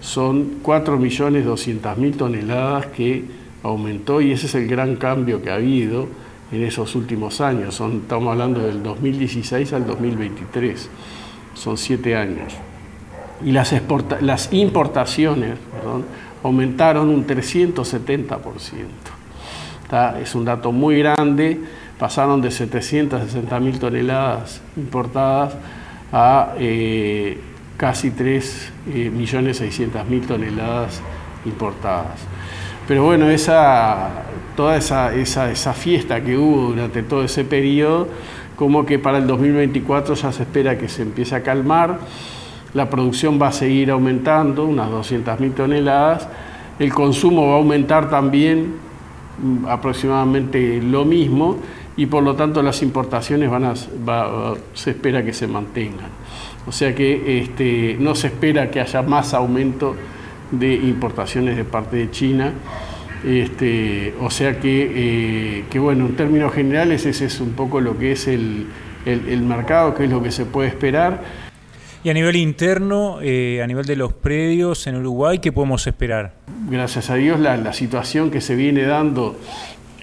Son 0.00 0.62
4.200.000 0.62 2.16
toneladas 2.16 2.86
que 2.86 3.24
aumentó 3.62 4.20
y 4.20 4.32
ese 4.32 4.46
es 4.46 4.54
el 4.54 4.68
gran 4.68 4.96
cambio 4.96 5.42
que 5.42 5.50
ha 5.50 5.54
habido 5.54 6.08
en 6.52 6.64
esos 6.64 6.94
últimos 6.94 7.40
años. 7.40 7.80
Estamos 7.80 8.32
hablando 8.32 8.60
del 8.60 8.82
2016 8.82 9.72
al 9.72 9.86
2023, 9.86 10.90
son 11.54 11.76
siete 11.76 12.16
años 12.16 12.54
y 13.44 13.52
las, 13.52 13.72
importaciones 14.52 15.58
aumentaron 16.42 17.08
un 17.08 17.26
370%. 17.26 18.38
Es 20.20 20.34
un 20.34 20.44
dato 20.44 20.72
muy 20.72 20.98
grande, 20.98 21.60
pasaron 21.98 22.40
de 22.40 22.50
760 22.50 23.60
mil 23.60 23.78
toneladas 23.78 24.60
importadas 24.76 25.54
a 26.12 26.54
eh, 26.58 27.38
casi 27.76 28.10
3 28.10 28.72
eh, 28.92 29.10
millones 29.10 29.58
600 29.58 30.06
mil 30.06 30.26
toneladas 30.26 31.00
importadas. 31.44 32.20
Pero 32.88 33.04
bueno, 33.04 33.28
esa, 33.28 34.08
toda 34.56 34.78
esa, 34.78 35.14
esa, 35.14 35.50
esa 35.50 35.74
fiesta 35.74 36.22
que 36.22 36.38
hubo 36.38 36.70
durante 36.70 37.02
todo 37.02 37.22
ese 37.22 37.44
periodo, 37.44 38.08
como 38.56 38.86
que 38.86 38.98
para 38.98 39.18
el 39.18 39.26
2024 39.26 40.14
ya 40.14 40.32
se 40.32 40.44
espera 40.44 40.78
que 40.78 40.88
se 40.88 41.02
empiece 41.02 41.36
a 41.36 41.42
calmar, 41.42 41.98
la 42.72 42.88
producción 42.88 43.38
va 43.40 43.48
a 43.48 43.52
seguir 43.52 43.90
aumentando, 43.90 44.64
unas 44.64 44.88
200.000 44.88 45.52
toneladas, 45.52 46.28
el 46.78 46.94
consumo 46.94 47.48
va 47.48 47.54
a 47.54 47.56
aumentar 47.58 48.08
también 48.08 48.76
mm, 49.42 49.66
aproximadamente 49.66 50.80
lo 50.80 51.04
mismo 51.04 51.58
y 51.98 52.06
por 52.06 52.22
lo 52.22 52.36
tanto 52.36 52.62
las 52.62 52.80
importaciones 52.82 53.50
se 54.72 54.90
espera 54.90 55.22
que 55.22 55.34
se 55.34 55.46
mantengan. 55.46 56.08
O 56.66 56.72
sea 56.72 56.94
que 56.94 57.40
este, 57.40 57.98
no 58.00 58.14
se 58.14 58.28
espera 58.28 58.70
que 58.70 58.80
haya 58.80 59.02
más 59.02 59.34
aumento 59.34 59.94
de 60.50 60.74
importaciones 60.74 61.56
de 61.56 61.64
parte 61.64 61.96
de 61.96 62.10
China. 62.10 62.52
Este, 63.24 64.14
o 64.20 64.30
sea 64.30 64.60
que, 64.60 65.64
eh, 65.70 65.78
bueno, 65.78 66.06
en 66.06 66.16
términos 66.16 66.52
generales 66.52 67.04
ese 67.04 67.26
es 67.26 67.40
un 67.40 67.52
poco 67.52 67.80
lo 67.80 67.98
que 67.98 68.12
es 68.12 68.28
el, 68.28 68.66
mercado, 69.42 69.94
que 69.94 70.04
es 70.04 70.10
lo 70.10 70.22
que 70.22 70.30
se 70.30 70.44
puede 70.44 70.68
esperar. 70.68 71.22
Y 72.04 72.10
a 72.10 72.14
nivel 72.14 72.36
interno, 72.36 73.18
eh, 73.20 73.60
a 73.62 73.66
nivel 73.66 73.84
de 73.84 73.96
los 73.96 74.12
predios 74.12 74.86
en 74.86 74.96
Uruguay, 74.96 75.40
¿qué 75.40 75.50
podemos 75.50 75.86
esperar? 75.86 76.34
Gracias 76.70 77.10
a 77.10 77.16
Dios 77.16 77.40
la, 77.40 77.72
situación 77.72 78.30
que 78.30 78.40
se 78.40 78.54
viene 78.54 78.82
dando 78.82 79.36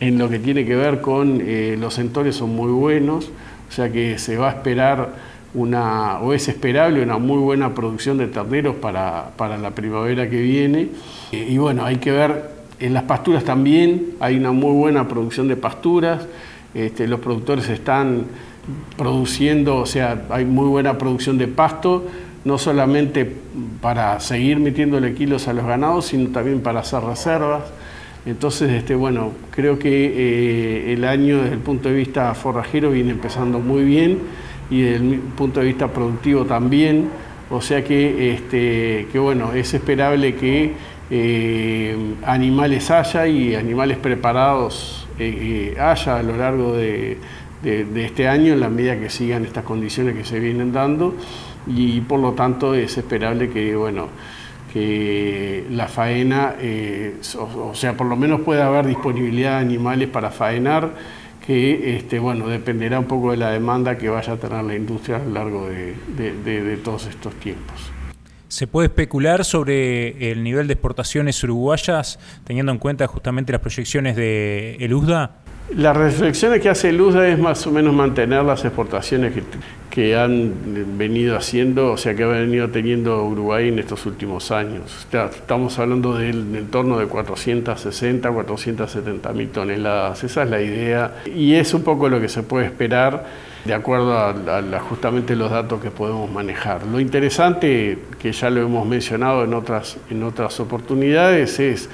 en 0.02 0.18
lo 0.18 0.30
que 0.30 0.40
tiene 0.40 0.66
que 0.66 0.76
ver 0.76 1.00
con 1.00 1.42
eh, 1.42 1.78
los 1.80 1.94
sectores 1.94 2.36
son 2.36 2.54
muy 2.54 2.72
buenos, 2.72 3.30
o 3.70 3.72
sea 3.72 3.90
que 3.90 4.20
se 4.20 4.36
va 4.36 4.50
a 4.50 4.52
esperar 4.56 5.35
una, 5.56 6.20
o 6.20 6.34
es 6.34 6.48
esperable 6.50 7.02
una 7.02 7.18
muy 7.18 7.38
buena 7.38 7.74
producción 7.74 8.18
de 8.18 8.28
terneros 8.28 8.76
para, 8.76 9.32
la 9.58 9.72
primavera 9.72 10.30
que 10.30 10.42
viene. 10.42 10.90
Eh, 11.32 11.48
y 11.50 11.58
bueno, 11.58 11.86
hay 11.86 11.96
que 11.96 12.12
ver, 12.12 12.52
en 12.80 12.94
las 12.94 13.04
pasturas 13.04 13.44
también 13.44 14.12
hay 14.20 14.36
una 14.36 14.52
muy 14.52 14.74
buena 14.74 15.08
producción 15.08 15.48
de 15.48 15.56
pasturas, 15.56 16.28
este, 16.74 17.08
los 17.08 17.22
productores 17.22 17.70
están 17.70 18.26
produciendo, 18.98 19.78
o 19.78 19.86
sea, 19.86 20.26
hay 20.30 20.44
muy 20.44 20.68
buena 20.68 20.98
producción 20.98 21.38
de 21.38 21.48
pasto, 21.48 22.06
no 22.44 22.58
solamente 22.58 23.32
para 23.82 24.20
seguir 24.20 24.60
metiéndole 24.60 25.14
kilos 25.14 25.48
a 25.48 25.54
los 25.54 25.66
ganados, 25.66 26.08
sino 26.08 26.30
también 26.30 26.62
para 26.62 26.82
hacer 26.82 27.02
reservas. 27.02 27.64
Entonces, 28.26 28.72
este, 28.72 28.94
bueno, 28.94 29.32
creo 29.52 29.80
que 29.80 29.90
eh, 29.90 30.94
el 30.94 31.06
año 31.06 31.44
desde 31.44 31.54
el 31.54 31.62
punto 31.62 31.90
de 31.90 31.96
vista 31.96 32.34
forrajero 32.34 32.92
viene 32.92 33.12
empezando 33.12 33.60
muy 33.60 33.84
bien 33.84 34.20
y 34.70 34.82
desde 34.82 35.06
el 35.06 35.20
punto 35.20 35.60
de 35.60 35.68
vista 35.68 35.88
productivo 35.88 36.46
también. 36.46 37.10
O 37.50 37.62
sea 37.62 37.84
que, 37.84 38.34
este, 38.34 39.08
que 39.12 39.20
bueno, 39.20 39.54
es 39.54 39.74
esperable 39.74 40.36
que 40.36 40.74
eh, 41.12 41.96
animales 42.24 42.90
haya 42.90 43.28
y 43.28 43.54
animales 43.54 43.98
preparados 43.98 45.08
eh, 45.20 45.74
eh, 45.76 45.80
haya 45.80 46.18
a 46.18 46.24
lo 46.24 46.36
largo 46.36 46.74
de, 46.74 47.18
este 47.64 48.28
año 48.28 48.54
en 48.54 48.60
la 48.60 48.70
medida 48.70 49.00
que 49.00 49.10
sigan 49.10 49.44
estas 49.44 49.64
condiciones 49.64 50.16
que 50.16 50.24
se 50.24 50.40
vienen 50.40 50.72
dando 50.72 51.16
y 51.66 52.02
por 52.02 52.20
lo 52.20 52.34
tanto 52.34 52.76
es 52.76 52.96
esperable 52.98 53.50
que, 53.50 53.76
bueno, 53.76 54.08
que 54.72 55.66
la 55.72 55.88
faena, 55.88 56.54
o, 57.40 57.70
o 57.70 57.76
sea, 57.76 57.98
por 57.98 58.06
lo 58.06 58.16
menos 58.16 58.42
pueda 58.42 58.68
haber 58.68 58.86
disponibilidad 58.86 59.58
de 59.58 59.66
animales 59.66 60.10
para 60.10 60.30
faenar 60.30 60.92
que 61.46 61.98
este, 61.98 62.20
bueno, 62.20 62.48
dependerá 62.48 63.00
un 63.00 63.06
poco 63.06 63.32
de 63.32 63.38
la 63.38 63.52
demanda 63.52 63.98
que 63.98 64.10
vaya 64.10 64.34
a 64.34 64.38
tener 64.38 64.64
la 64.64 64.76
industria 64.76 65.18
a 65.18 65.20
lo 65.20 65.32
largo 65.32 65.68
de, 65.68 66.80
todos 66.84 67.08
estos 67.08 67.34
tiempos. 67.36 67.92
¿Se 68.48 68.68
puede 68.68 68.88
especular 68.88 69.44
sobre 69.44 70.32
el 70.32 70.44
nivel 70.44 70.68
de 70.68 70.74
exportaciones 70.74 71.44
uruguayas 71.44 72.20
teniendo 72.46 72.72
en 72.72 72.78
cuenta 72.78 73.06
justamente 73.08 73.52
las 73.52 73.62
proyecciones 73.62 74.16
de 74.16 74.78
el 74.80 74.94
USDA? 74.94 75.32
Las 75.76 75.98
reflexiones 75.98 76.62
que 76.62 76.70
hace 76.70 76.90
el 76.90 77.02
USDA 77.02 77.28
es 77.28 77.40
más 77.40 77.66
o 77.66 77.72
menos 77.72 77.94
mantener 77.94 78.44
las 78.44 78.64
exportaciones 78.64 79.34
que, 79.34 79.44
que 79.96 80.14
han 80.18 80.98
venido 80.98 81.38
haciendo, 81.38 81.94
o 81.94 81.98
sea, 81.98 82.14
que 82.14 82.24
ha 82.24 82.28
venido 82.28 82.70
teniendo 82.70 83.24
Uruguay 83.24 83.70
en 83.70 83.80
estos 83.80 84.06
últimos 84.06 84.52
años. 84.52 85.08
Estamos 85.10 85.80
hablando 85.80 86.18
del 86.18 86.54
entorno 86.54 87.00
de 87.00 87.06
460, 87.06 88.30
470 88.30 89.32
mil 89.32 89.48
toneladas. 89.48 90.22
Esa 90.26 90.44
es 90.44 90.50
la 90.50 90.62
idea 90.62 91.24
y 91.34 91.54
es 91.54 91.74
un 91.74 91.84
poco 91.84 92.10
lo 92.10 92.20
que 92.20 92.28
se 92.28 92.44
puede 92.44 92.66
esperar 92.66 93.24
de 93.64 93.74
acuerdo 93.74 94.18
a, 94.18 94.34
justamente 94.82 95.34
los 95.34 95.50
datos 95.50 95.82
que 95.82 95.92
podemos 95.92 96.30
manejar. 96.30 96.86
Lo 96.86 97.00
interesante, 97.00 97.98
que 98.20 98.34
ya 98.34 98.50
lo 98.50 98.64
hemos 98.64 98.86
mencionado 98.86 99.46
en 99.46 99.54
otras, 99.54 99.96
en 100.10 100.24
otras 100.24 100.60
oportunidades, 100.60 101.58
es 101.62 101.90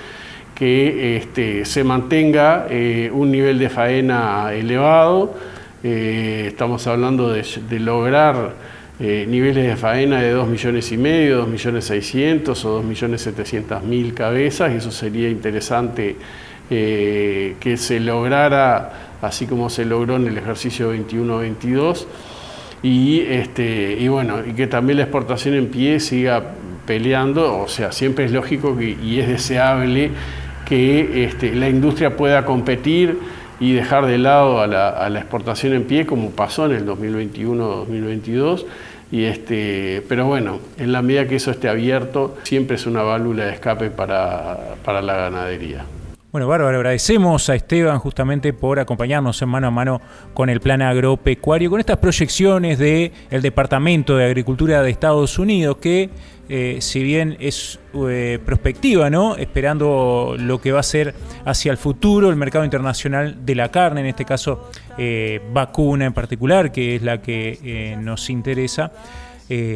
que 0.55 1.17
este, 1.17 1.65
se 1.65 1.83
mantenga 1.83 2.65
eh, 2.67 3.11
un 3.13 3.31
nivel 3.31 3.59
de 3.59 3.69
faena 3.69 4.51
elevado, 4.53 5.35
eh, 5.83 6.45
estamos 6.47 6.85
hablando 6.85 7.31
de, 7.31 7.43
lograr 7.79 8.53
eh, 8.99 9.25
niveles 9.27 9.65
de 9.65 9.75
faena 9.75 10.21
de 10.21 10.31
2 10.31 10.47
millones 10.47 10.91
y 10.91 10.97
medio, 10.97 11.37
2 11.37 11.47
millones 11.47 11.85
600 11.85 12.65
o 12.65 12.69
2 12.69 12.85
millones 12.85 13.21
700 13.21 13.83
mil 13.83 14.13
cabezas, 14.13 14.71
y 14.73 14.77
eso 14.77 14.91
sería 14.91 15.29
interesante 15.29 16.17
eh, 16.69 17.55
que 17.59 17.77
se 17.77 17.99
lograra 17.99 19.17
así 19.21 19.47
como 19.47 19.69
se 19.69 19.85
logró 19.85 20.17
en 20.17 20.27
el 20.27 20.37
ejercicio 20.37 20.93
21-22 20.93 22.05
y, 22.83 23.21
este, 23.21 23.97
y 23.99 24.07
bueno, 24.07 24.39
y 24.45 24.53
que 24.53 24.67
también 24.67 24.97
la 24.97 25.03
exportación 25.03 25.55
en 25.55 25.67
pie 25.67 25.99
siga 25.99 26.43
peleando, 26.85 27.59
o 27.59 27.67
sea, 27.67 27.91
siempre 27.91 28.25
es 28.25 28.31
lógico 28.31 28.75
y 28.81 29.19
es 29.19 29.27
deseable 29.27 30.11
que 30.65 31.25
este, 31.25 31.53
la 31.53 31.69
industria 31.69 32.15
pueda 32.15 32.45
competir 32.45 33.17
y 33.61 33.73
dejar 33.73 34.07
de 34.07 34.17
lado 34.17 34.59
a 34.59 34.65
la, 34.65 35.19
exportación 35.19 35.73
en 35.73 35.83
pie, 35.83 36.07
como 36.07 36.31
pasó 36.31 36.65
en 36.65 36.71
el 36.71 36.85
2021-2022. 36.87 38.65
Y 39.11 39.25
este, 39.25 40.03
pero 40.09 40.25
bueno, 40.25 40.59
en 40.79 40.91
la 40.91 41.03
medida 41.03 41.27
que 41.27 41.35
eso 41.35 41.51
esté 41.51 41.69
abierto, 41.69 42.35
siempre 42.43 42.75
es 42.75 42.87
una 42.87 43.03
válvula 43.03 43.45
de 43.45 43.53
escape 43.53 43.91
para, 43.91 44.57
para 44.83 45.03
la 45.03 45.15
ganadería. 45.15 45.85
Bueno, 46.31 46.47
bárbaro, 46.47 46.77
agradecemos 46.77 47.49
a 47.49 47.55
Esteban 47.55 47.99
justamente 47.99 48.53
por 48.53 48.79
acompañarnos 48.79 49.41
en 49.41 49.49
mano 49.49 49.67
a 49.67 49.71
mano 49.71 49.99
con 50.33 50.49
el 50.49 50.61
plan 50.61 50.81
agropecuario, 50.81 51.69
con 51.69 51.81
estas 51.81 51.97
proyecciones 51.97 52.79
del 52.79 53.11
el 53.29 53.41
Departamento 53.41 54.15
de 54.15 54.23
Agricultura 54.23 54.81
de 54.81 54.91
Estados 54.91 55.37
Unidos, 55.37 55.75
que 55.81 56.09
eh, 56.47 56.77
si 56.79 57.03
bien 57.03 57.35
es 57.41 57.81
eh, 58.07 58.39
prospectiva, 58.45 59.09
¿no? 59.09 59.35
Esperando 59.35 60.37
lo 60.39 60.61
que 60.61 60.71
va 60.71 60.79
a 60.79 60.83
ser 60.83 61.13
hacia 61.43 61.69
el 61.69 61.77
futuro 61.77 62.29
el 62.29 62.37
mercado 62.37 62.63
internacional 62.63 63.45
de 63.45 63.55
la 63.55 63.69
carne, 63.69 63.99
en 63.99 64.07
este 64.07 64.23
caso 64.23 64.71
eh, 64.97 65.41
vacuna 65.51 66.05
en 66.05 66.13
particular, 66.13 66.71
que 66.71 66.95
es 66.95 67.01
la 67.01 67.21
que 67.21 67.97
nos 67.99 68.29
interesa. 68.29 68.93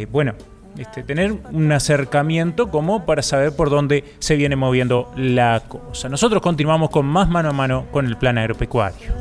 bueno, 0.10 0.36
este, 0.78 1.04
tener 1.04 1.34
un 1.52 1.72
acercamiento 1.72 2.70
como 2.70 3.06
para 3.06 3.22
saber 3.22 3.56
por 3.56 3.70
dónde 3.70 4.04
se 4.20 4.36
viene 4.36 4.56
moviendo 4.56 5.12
la 5.16 5.64
cosa. 5.68 6.10
Nosotros 6.10 6.42
continuamos 6.42 6.90
con 6.90 7.06
más 7.06 7.30
mano 7.30 7.50
a 7.50 7.54
mano 7.54 7.86
con 7.92 8.06
el 8.06 8.18
plan 8.18 8.38
agropecuario. 8.38 9.14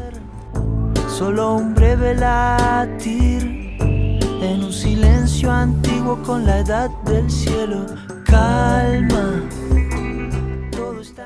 Solo 1.09 1.55
un 1.55 1.75
breve 1.75 2.15
latir 2.15 3.43
en 3.81 4.65
un 4.65 4.73
silencio 4.73 5.51
antiguo 5.51 6.21
con 6.23 6.45
la 6.45 6.59
edad 6.59 6.91
del 7.05 7.31
cielo. 7.31 7.87
Calma 8.25 9.43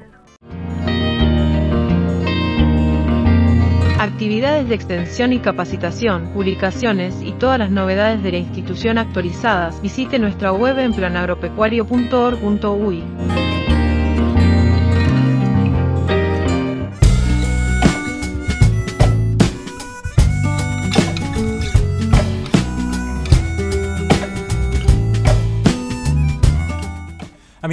Actividades 4.00 4.70
de 4.70 4.76
extensión 4.76 5.34
y 5.34 5.40
capacitación, 5.40 6.30
publicaciones 6.34 7.22
y 7.22 7.32
todas 7.32 7.58
las 7.58 7.72
novedades 7.72 8.22
de 8.24 8.34
la 8.34 8.38
institución 8.38 8.98
actualizadas, 8.98 9.82
visite 9.82 10.20
nuestra 10.20 10.52
web 10.52 10.78
en 10.80 10.94
planagropecuario.org.uy. 10.94 13.45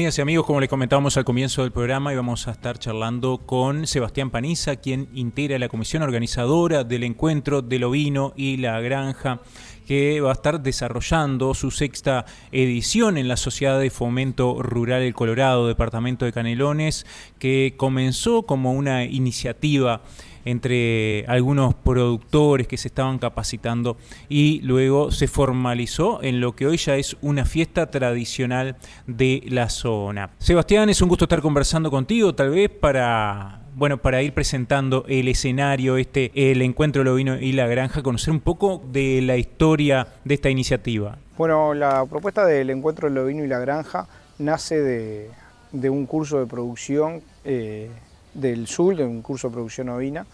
Amigas 0.02 0.18
y 0.18 0.22
amigos, 0.22 0.46
como 0.46 0.58
les 0.58 0.68
comentábamos 0.68 1.16
al 1.16 1.24
comienzo 1.24 1.62
del 1.62 1.70
programa, 1.70 2.12
íbamos 2.12 2.48
a 2.48 2.50
estar 2.50 2.76
charlando 2.76 3.38
con 3.38 3.86
Sebastián 3.86 4.30
Paniza, 4.30 4.74
quien 4.74 5.08
integra 5.14 5.60
la 5.60 5.68
comisión 5.68 6.02
organizadora 6.02 6.82
del 6.82 7.04
encuentro 7.04 7.62
del 7.62 7.84
ovino 7.84 8.32
y 8.34 8.56
la 8.56 8.80
granja, 8.80 9.42
que 9.86 10.20
va 10.20 10.30
a 10.30 10.32
estar 10.32 10.60
desarrollando 10.60 11.54
su 11.54 11.70
sexta 11.70 12.24
edición 12.50 13.16
en 13.16 13.28
la 13.28 13.36
Sociedad 13.36 13.78
de 13.78 13.90
Fomento 13.90 14.60
Rural 14.60 15.02
El 15.02 15.14
Colorado, 15.14 15.68
departamento 15.68 16.24
de 16.24 16.32
Canelones, 16.32 17.06
que 17.38 17.74
comenzó 17.76 18.42
como 18.42 18.72
una 18.72 19.04
iniciativa 19.04 20.02
entre 20.44 21.24
algunos 21.28 21.74
productores 21.74 22.66
que 22.66 22.76
se 22.76 22.88
estaban 22.88 23.18
capacitando 23.18 23.96
y 24.28 24.60
luego 24.62 25.10
se 25.10 25.28
formalizó 25.28 26.22
en 26.22 26.40
lo 26.40 26.54
que 26.54 26.66
hoy 26.66 26.76
ya 26.76 26.96
es 26.96 27.16
una 27.22 27.44
fiesta 27.44 27.90
tradicional 27.90 28.76
de 29.06 29.42
la 29.46 29.68
zona. 29.68 30.30
Sebastián, 30.38 30.88
es 30.88 31.02
un 31.02 31.08
gusto 31.08 31.24
estar 31.24 31.40
conversando 31.40 31.90
contigo, 31.90 32.34
tal 32.34 32.50
vez 32.50 32.70
para 32.70 33.62
bueno, 33.74 33.98
para 33.98 34.22
ir 34.22 34.34
presentando 34.34 35.04
el 35.08 35.28
escenario, 35.28 35.96
este, 35.96 36.30
el 36.34 36.62
encuentro 36.62 37.00
del 37.00 37.08
ovino 37.08 37.36
y 37.36 37.52
la 37.52 37.66
granja, 37.66 38.02
conocer 38.02 38.32
un 38.32 38.40
poco 38.40 38.82
de 38.92 39.22
la 39.22 39.36
historia 39.36 40.08
de 40.24 40.34
esta 40.34 40.50
iniciativa. 40.50 41.16
Bueno, 41.38 41.72
la 41.74 42.04
propuesta 42.06 42.44
del 42.44 42.70
encuentro 42.70 43.08
del 43.08 43.18
ovino 43.18 43.44
y 43.44 43.48
la 43.48 43.58
granja 43.58 44.06
nace 44.38 44.80
de, 44.80 45.90
un 45.90 46.06
curso 46.06 46.38
de 46.38 46.46
producción 46.46 47.22
eh, 47.44 47.90
del 48.34 48.66
sur, 48.66 48.96
de 48.96 49.04
un 49.04 49.22
curso 49.22 49.48
de 49.48 49.54
producción 49.54 49.88
ovina, 49.88 50.26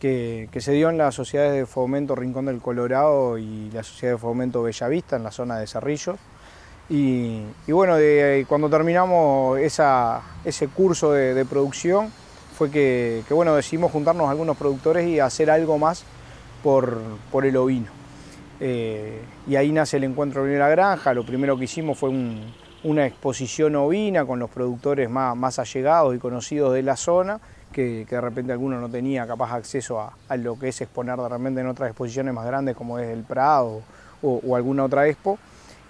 que, 0.00 0.48
se 0.58 0.72
dio 0.72 0.90
en 0.90 0.98
las 0.98 1.14
sociedades 1.14 1.54
de 1.54 1.66
fomento 1.66 2.14
Rincón 2.14 2.46
del 2.46 2.60
Colorado 2.60 3.38
y 3.38 3.70
la 3.72 3.82
sociedad 3.82 4.14
de 4.14 4.18
fomento 4.18 4.62
Bellavista, 4.62 5.16
en 5.16 5.22
la 5.22 5.30
zona 5.30 5.58
de 5.58 5.66
Cerrillos. 5.66 6.16
Y, 6.90 7.42
bueno, 7.68 7.96
cuando 8.46 8.68
terminamos 8.68 9.58
ese 9.58 10.68
curso 10.68 11.12
de, 11.12 11.44
producción, 11.46 12.12
fue 12.56 12.70
que, 12.70 13.24
bueno, 13.30 13.54
decidimos 13.54 13.92
juntarnos 13.92 14.28
algunos 14.28 14.56
productores 14.56 15.06
y 15.08 15.20
hacer 15.20 15.50
algo 15.50 15.78
más 15.78 16.04
por, 16.62 17.00
el 17.42 17.56
ovino. 17.56 17.90
Eh, 18.60 19.22
y 19.48 19.56
ahí 19.56 19.72
nace 19.72 19.96
el 19.96 20.04
encuentro 20.04 20.44
de 20.44 20.58
la 20.58 20.68
granja. 20.68 21.14
Lo 21.14 21.24
primero 21.24 21.56
que 21.56 21.64
hicimos 21.64 21.98
fue 21.98 22.10
una 22.84 23.06
exposición 23.06 23.76
ovina 23.76 24.24
con 24.24 24.38
los 24.38 24.50
productores 24.50 25.10
más, 25.10 25.58
allegados 25.58 26.14
y 26.14 26.18
conocidos 26.18 26.74
de 26.74 26.82
la 26.82 26.96
zona 26.96 27.40
que, 27.72 28.06
de 28.08 28.20
repente 28.20 28.52
alguno 28.52 28.80
no 28.80 28.88
tenía 28.88 29.26
capaz 29.26 29.52
acceso 29.52 30.00
a, 30.00 30.36
lo 30.36 30.58
que 30.58 30.68
es 30.68 30.80
exponer 30.80 31.16
de 31.18 31.28
repente 31.28 31.60
en 31.60 31.66
otras 31.66 31.90
exposiciones 31.90 32.32
más 32.32 32.46
grandes 32.46 32.76
como 32.76 32.98
es 32.98 33.08
el 33.08 33.24
Prado 33.24 33.82
o, 34.22 34.56
alguna 34.56 34.84
otra 34.84 35.08
expo. 35.08 35.38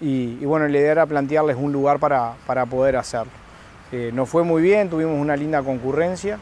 Y, 0.01 0.43
bueno, 0.45 0.67
la 0.67 0.77
idea 0.77 0.91
era 0.91 1.05
plantearles 1.05 1.55
un 1.57 1.71
lugar 1.71 1.99
para, 1.99 2.35
poder 2.69 2.97
hacerlo. 2.97 3.31
Eh, 3.91 4.11
nos 4.13 4.27
fue 4.27 4.43
muy 4.43 4.61
bien, 4.61 4.89
tuvimos 4.89 5.19
una 5.19 5.35
linda 5.35 5.61
concurrencia 5.61 6.39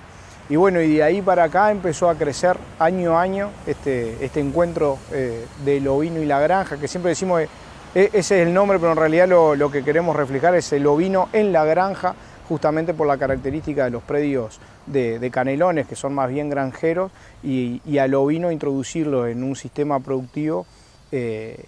y 0.49 0.57
bueno, 0.57 0.81
y 0.81 0.95
de 0.95 1.03
ahí 1.03 1.21
para 1.21 1.45
acá 1.45 1.71
empezó 1.71 2.09
a 2.09 2.15
crecer 2.15 2.57
año 2.77 3.17
a 3.17 3.21
año 3.21 3.49
este, 3.65 4.23
este 4.23 4.41
encuentro 4.41 4.97
eh, 5.11 5.45
del 5.63 5.87
ovino 5.87 6.21
y 6.21 6.25
la 6.25 6.39
granja, 6.39 6.77
que 6.77 6.89
siempre 6.89 7.09
decimos, 7.09 7.41
eh, 7.41 7.49
ese 7.95 8.17
es 8.17 8.31
el 8.31 8.53
nombre, 8.53 8.79
pero 8.79 8.91
en 8.91 8.97
realidad 8.97 9.27
lo, 9.27 9.71
que 9.71 9.83
queremos 9.83 10.15
reflejar 10.15 10.55
es 10.55 10.73
el 10.73 10.87
ovino 10.87 11.29
en 11.31 11.53
la 11.53 11.63
granja, 11.63 12.15
justamente 12.49 12.93
por 12.93 13.05
la 13.05 13.17
característica 13.17 13.85
de 13.85 13.91
los 13.91 14.01
predios 14.01 14.59
de, 14.87 15.29
canelones, 15.31 15.85
que 15.85 15.95
son 15.95 16.13
más 16.13 16.29
bien 16.29 16.49
granjeros, 16.49 17.11
y, 17.43 17.97
al 17.99 18.15
ovino 18.15 18.51
introducirlo 18.51 19.27
en 19.27 19.43
un 19.43 19.55
sistema 19.55 19.99
productivo, 19.99 20.65
eh, 21.11 21.65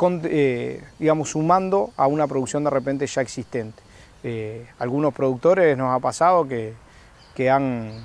eh, 0.00 0.82
digamos, 0.98 1.30
sumando 1.30 1.90
a 1.96 2.06
una 2.06 2.28
producción 2.28 2.62
de 2.62 2.70
repente 2.70 3.06
ya 3.06 3.22
existente. 3.22 3.82
Eh, 4.22 4.66
algunos 4.78 5.12
productores 5.12 5.76
nos 5.76 5.94
ha 5.94 5.98
pasado 5.98 6.46
que, 6.46 7.50
han, 7.50 8.00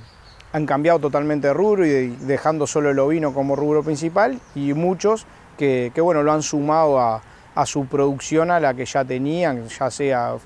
cambiado 0.66 0.98
totalmente 0.98 1.46
de 1.46 1.54
rubro 1.54 1.86
y 1.86 2.08
dejando 2.16 2.66
solo 2.66 2.90
el 2.90 2.98
ovino 2.98 3.32
como 3.32 3.54
rubro 3.54 3.84
principal, 3.84 4.40
y 4.56 4.72
muchos 4.74 5.24
que, 5.56 5.92
bueno, 6.00 6.24
lo 6.24 6.32
han 6.32 6.42
sumado 6.42 6.98
a, 6.98 7.22
su 7.66 7.86
producción 7.86 8.50
a 8.50 8.60
la 8.60 8.74
que 8.74 8.84
ya 8.84 9.04
tenían, 9.04 9.68
ya 9.68 9.90
sea 9.90 10.36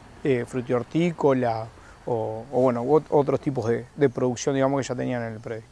frutihortícola, 0.47 1.67
o, 2.07 2.45
bueno, 2.51 2.85
otros 3.11 3.41
tipos 3.41 3.71
de, 3.97 4.09
producción 4.09 4.55
digamos, 4.55 4.83
que 4.83 4.89
ya 4.89 4.95
tenían 4.95 5.23
en 5.23 5.35
el 5.35 5.41
predio. 5.41 5.65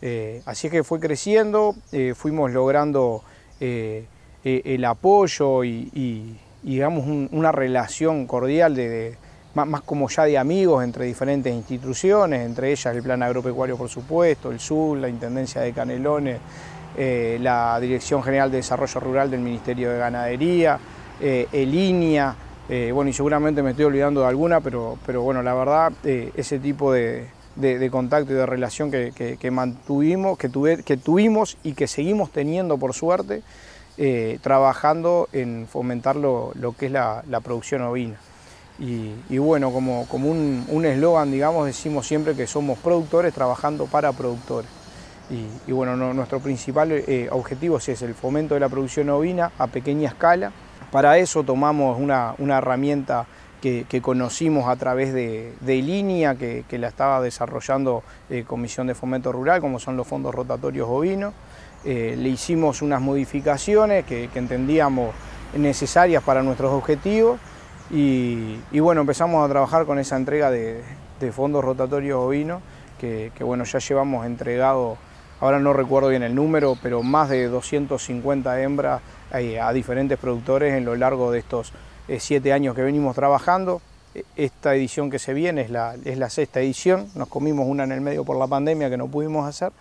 Eh, 0.00 0.42
así 0.46 0.70
que 0.70 0.84
fue 0.84 1.00
creciendo, 1.00 1.74
eh, 1.92 2.14
fuimos 2.16 2.52
logrando 2.52 3.22
eh, 3.60 4.06
el 4.44 4.84
apoyo 4.84 5.64
y, 5.64 6.38
digamos 6.62 7.06
una 7.30 7.52
relación 7.52 8.26
cordial 8.26 8.74
de, 8.74 9.16
más, 9.54 9.82
como 9.82 10.08
ya 10.08 10.24
de 10.24 10.38
amigos 10.38 10.84
entre 10.84 11.04
diferentes 11.06 11.52
instituciones, 11.52 12.44
entre 12.44 12.70
ellas 12.72 12.94
el 12.94 13.02
Plan 13.02 13.22
Agropecuario 13.22 13.76
por 13.76 13.88
supuesto, 13.88 14.50
el 14.50 14.60
SUR, 14.60 14.98
la 14.98 15.08
Intendencia 15.08 15.60
de 15.60 15.72
Canelones, 15.72 16.38
la 16.98 17.78
Dirección 17.80 18.22
General 18.22 18.50
de 18.50 18.56
Desarrollo 18.56 19.00
Rural 19.00 19.30
del 19.30 19.40
Ministerio 19.40 19.90
de 19.92 19.98
Ganadería, 19.98 20.78
el 21.20 21.74
INIA, 21.74 22.34
eh, 22.68 22.90
bueno, 22.92 23.08
y 23.08 23.14
seguramente 23.14 23.62
me 23.62 23.70
estoy 23.70 23.86
olvidando 23.86 24.20
de 24.20 24.26
alguna, 24.26 24.60
pero, 24.60 24.98
pero 25.06 25.22
bueno, 25.22 25.42
la 25.42 25.54
verdad, 25.54 25.92
eh, 26.04 26.32
ese 26.36 26.58
tipo 26.58 26.92
de, 26.92 27.28
contacto 27.90 28.32
y 28.32 28.36
de 28.36 28.44
relación 28.44 28.90
que, 28.90 29.50
mantuvimos, 29.50 30.36
que, 30.36 30.82
que, 30.84 30.96
tuvimos 30.98 31.56
y 31.62 31.72
que 31.72 31.86
seguimos 31.86 32.30
teniendo 32.30 32.76
por 32.76 32.92
suerte, 32.92 33.42
eh, 33.96 34.38
trabajando 34.42 35.28
en 35.32 35.66
fomentar 35.66 36.16
lo, 36.16 36.52
que 36.78 36.86
es 36.86 36.92
la, 36.92 37.22
producción 37.42 37.82
ovina. 37.82 38.16
Y, 38.78 39.38
bueno, 39.38 39.72
como, 39.72 40.06
como 40.06 40.30
un 40.30 40.84
eslogan, 40.84 41.32
digamos, 41.32 41.66
decimos 41.66 42.06
siempre 42.06 42.36
que 42.36 42.46
somos 42.46 42.78
productores 42.78 43.32
trabajando 43.32 43.86
para 43.86 44.12
productores. 44.12 44.77
Y, 45.30 45.72
bueno, 45.72 45.94
nuestro 46.14 46.40
principal 46.40 47.04
objetivo 47.30 47.76
es 47.78 48.02
el 48.02 48.14
fomento 48.14 48.54
de 48.54 48.60
la 48.60 48.68
producción 48.68 49.10
ovina 49.10 49.52
a 49.58 49.66
pequeña 49.66 50.08
escala, 50.08 50.52
para 50.90 51.18
eso 51.18 51.44
tomamos 51.44 51.98
una, 52.00 52.34
herramienta 52.56 53.26
que, 53.60 54.00
conocimos 54.00 54.68
a 54.68 54.76
través 54.76 55.12
de, 55.12 55.52
Línea, 55.60 56.34
que, 56.34 56.64
la 56.78 56.88
estaba 56.88 57.20
desarrollando 57.20 58.02
eh, 58.30 58.44
Comisión 58.46 58.86
de 58.86 58.94
Fomento 58.94 59.30
Rural, 59.30 59.60
como 59.60 59.78
son 59.78 59.96
los 59.98 60.06
fondos 60.06 60.34
rotatorios 60.34 60.88
ovinos. 60.88 61.34
Eh, 61.84 62.16
le 62.18 62.30
hicimos 62.30 62.80
unas 62.80 63.02
modificaciones 63.02 64.04
que, 64.06 64.30
entendíamos 64.34 65.14
necesarias 65.54 66.22
para 66.22 66.42
nuestros 66.42 66.72
objetivos 66.72 67.38
y, 67.90 68.58
bueno, 68.80 69.02
empezamos 69.02 69.44
a 69.44 69.48
trabajar 69.48 69.84
con 69.84 69.98
esa 69.98 70.16
entrega 70.16 70.50
de, 70.50 70.82
fondos 71.32 71.62
rotatorios 71.62 72.18
ovinos 72.18 72.62
que, 72.98 73.30
bueno, 73.40 73.64
ya 73.64 73.78
llevamos 73.78 74.24
entregado, 74.24 74.96
ahora 75.40 75.58
no 75.58 75.72
recuerdo 75.72 76.08
bien 76.08 76.22
el 76.22 76.34
número, 76.34 76.76
pero 76.82 77.02
más 77.02 77.28
de 77.28 77.46
250 77.48 78.62
hembras 78.62 79.00
eh, 79.34 79.60
a 79.60 79.72
diferentes 79.72 80.18
productores 80.18 80.74
en 80.74 80.84
lo 80.84 80.96
largo 80.96 81.30
de 81.30 81.40
estos 81.40 81.72
eh, 82.08 82.18
siete 82.20 82.52
años 82.52 82.74
que 82.74 82.82
venimos 82.82 83.14
trabajando. 83.14 83.82
E, 84.14 84.24
esta 84.36 84.74
edición 84.74 85.10
que 85.10 85.18
se 85.18 85.34
viene 85.34 85.62
es 85.62 85.70
la, 85.70 86.30
sexta 86.30 86.60
edición, 86.60 87.08
nos 87.14 87.28
comimos 87.28 87.66
una 87.68 87.84
en 87.84 87.92
el 87.92 88.00
medio 88.00 88.24
por 88.24 88.36
la 88.38 88.46
pandemia 88.46 88.88
que 88.88 88.96
no 88.96 89.08
pudimos 89.08 89.46
hacer, 89.46 89.72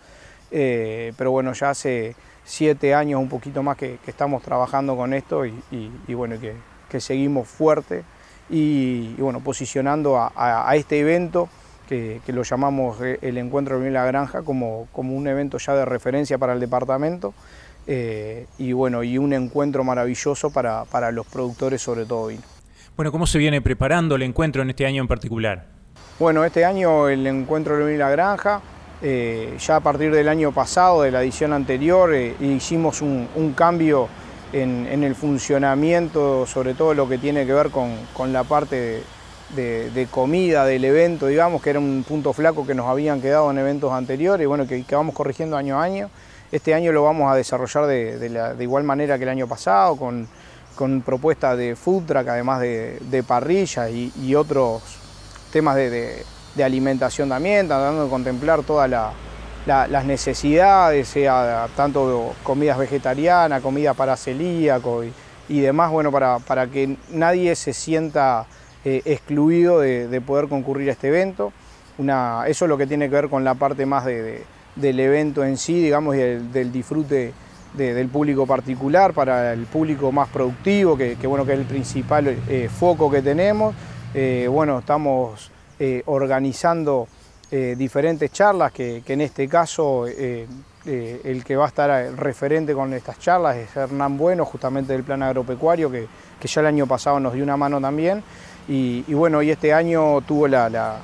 eh, 0.52 1.13
pero 1.17 1.32
bueno, 1.32 1.54
ya 1.54 1.70
hace 1.70 2.15
siete 2.43 2.93
años, 2.93 3.22
un 3.22 3.30
poquito 3.30 3.63
más 3.63 3.78
que, 3.78 4.00
estamos 4.06 4.43
trabajando 4.43 4.96
con 4.96 5.13
esto 5.13 5.46
y, 5.46 6.13
bueno, 6.13 6.36
que, 6.39 7.00
seguimos 7.00 7.48
fuerte 7.48 8.04
y, 8.50 9.13
bueno, 9.15 9.41
posicionando 9.41 10.17
a, 10.17 10.74
este 10.76 11.00
evento 11.00 11.50
que, 11.88 12.21
lo 12.28 12.43
llamamos 12.43 12.97
el 13.02 13.38
Encuentro 13.38 13.80
de 13.80 13.89
la 13.91 14.06
Granja 14.06 14.43
como, 14.43 14.88
como 14.91 15.15
un 15.15 15.28
evento 15.28 15.58
ya 15.58 15.73
de 15.73 15.86
referencia 15.86 16.38
para 16.38 16.54
el 16.54 16.60
departamento 16.60 17.34
eh, 17.88 18.45
y 18.58 18.73
bueno, 18.73 19.04
y 19.04 19.17
un 19.17 19.34
encuentro 19.34 19.84
maravilloso 19.84 20.52
para, 20.52 20.86
para 20.86 21.12
los 21.12 21.26
productores 21.26 21.82
sobre 21.82 22.06
todo 22.06 22.28
vino. 22.28 22.43
Bueno, 22.95 23.12
¿cómo 23.12 23.26
se 23.26 23.38
viene 23.38 23.62
preparando 23.62 24.15
el 24.15 24.23
encuentro 24.23 24.62
en 24.62 24.69
este 24.69 24.86
año 24.86 25.02
en 25.02 25.08
particular? 25.08 25.65
Bueno, 26.19 26.43
este 26.43 26.65
año 26.65 27.08
el 27.08 27.26
encuentro 27.26 27.78
de 27.86 27.97
la 27.97 28.10
Granja 28.10 28.62
eh, 29.02 29.56
ya 29.60 29.76
a 29.76 29.80
partir 29.80 30.12
del 30.12 30.28
año 30.28 30.52
pasado, 30.52 31.04
de 31.04 31.12
la 31.12 31.21
edición 31.21 31.54
anterior, 31.54 32.13
eh, 32.13 32.36
hicimos 32.39 33.02
un, 33.02 33.54
cambio 33.56 34.08
en, 34.52 35.04
el 35.04 35.13
funcionamiento, 35.13 36.47
sobre 36.47 36.73
todo 36.73 36.95
lo 36.95 37.08
que 37.08 37.19
tiene 37.19 37.45
que 37.45 37.54
ver 37.54 37.69
con, 37.69 38.34
la 38.34 38.43
parte 38.43 38.76
de, 38.76 39.04
comida 40.12 40.66
del 40.66 40.86
evento, 40.86 41.28
digamos, 41.28 41.62
que 41.62 41.72
era 41.72 41.80
un 41.80 42.04
punto 42.08 42.34
flaco 42.34 42.66
que 42.66 42.74
nos 42.74 42.88
habían 42.88 43.22
quedado 43.22 43.50
en 43.52 43.58
eventos 43.58 43.92
anteriores, 43.92 44.44
y 44.44 44.48
bueno, 44.48 44.68
que, 44.68 44.84
vamos 44.92 45.16
corrigiendo 45.16 45.58
año 45.58 45.80
a 45.80 45.84
año. 45.84 46.10
Este 46.52 46.74
año 46.74 46.92
lo 46.92 47.04
vamos 47.04 47.32
a 47.32 47.36
desarrollar 47.36 47.88
de, 47.88 48.56
igual 48.60 48.84
manera 48.84 49.18
que 49.18 49.24
el 49.24 49.30
año 49.30 49.48
pasado, 49.48 49.96
con, 49.98 50.28
propuestas 51.02 51.58
de 51.58 51.76
food 51.76 52.06
truck, 52.06 52.28
además 52.28 52.62
de, 52.62 53.24
parrilla 53.28 53.90
y, 53.90 54.36
otros 54.36 54.82
temas 55.52 55.76
de 55.76 56.24
de 56.58 56.64
alimentación 56.64 57.30
también, 57.30 57.68
tratando 57.68 58.04
de 58.04 58.10
contemplar 58.10 58.64
todas 58.64 58.90
las 59.66 60.06
necesidades, 60.06 61.08
sea 61.08 61.70
tanto 61.76 62.34
comidas 62.44 62.78
vegetarianas, 62.78 63.62
comida 63.62 63.94
para 63.94 64.18
celíaco 64.18 65.04
y, 65.48 65.60
demás, 65.62 65.92
bueno, 65.92 66.12
para, 66.12 66.40
para, 66.40 66.68
que 66.68 66.98
nadie 67.10 67.56
se 67.56 67.72
sienta 67.72 68.46
eh, 68.86 69.02
excluido 69.06 69.80
de, 69.80 70.22
poder 70.22 70.48
concurrir 70.48 70.90
a 70.90 70.94
este 70.94 71.08
evento. 71.10 71.52
Eso 72.00 72.66
es 72.66 72.70
lo 72.70 72.78
que 72.78 72.88
tiene 72.88 73.10
que 73.10 73.16
ver 73.16 73.30
con 73.30 73.44
la 73.44 73.56
parte 73.56 73.86
más 73.86 74.06
del 74.06 75.00
evento 75.00 75.44
en 75.44 75.58
sí, 75.58 75.82
digamos, 75.82 76.16
y 76.16 76.20
del, 76.20 76.72
disfrute 76.72 77.34
del 77.76 78.08
público 78.08 78.48
particular 78.48 79.13
para 79.13 79.54
el 79.54 79.66
público 79.66 80.12
más 80.12 80.30
productivo, 80.30 80.96
que, 80.96 81.16
bueno, 81.28 81.46
que 81.46 81.54
es 81.54 81.60
el 81.60 81.66
principal 81.66 82.28
eh, 82.48 82.70
foco 82.70 83.10
que 83.10 83.22
tenemos. 83.22 83.76
Eh, 84.13 84.48
bueno, 84.50 84.80
estamos 84.80 85.52
organizando 86.06 87.08
diferentes 87.52 88.32
charlas, 88.32 88.72
que, 88.72 89.04
en 89.06 89.22
este 89.22 89.48
caso 89.48 90.06
el 90.08 91.44
que 91.44 91.56
va 91.56 91.66
a 91.66 91.68
estar 91.68 92.16
referente 92.16 92.74
con 92.74 92.94
estas 92.94 93.20
charlas 93.20 93.58
es 93.58 93.76
Hernán 93.76 94.18
Bueno, 94.18 94.46
justamente 94.46 94.94
del 94.94 95.04
Plan 95.04 95.22
Agropecuario, 95.22 95.92
que, 95.92 96.08
ya 96.42 96.62
el 96.62 96.68
año 96.68 96.88
pasado 96.88 97.20
nos 97.20 97.34
dio 97.34 97.44
una 97.44 97.58
mano 97.58 97.82
también. 97.82 98.24
Y, 98.68 99.02
bueno, 99.14 99.42
y 99.42 99.50
este 99.50 99.74
año 99.74 100.22
tuvo 100.22 100.48
la, 100.48 100.98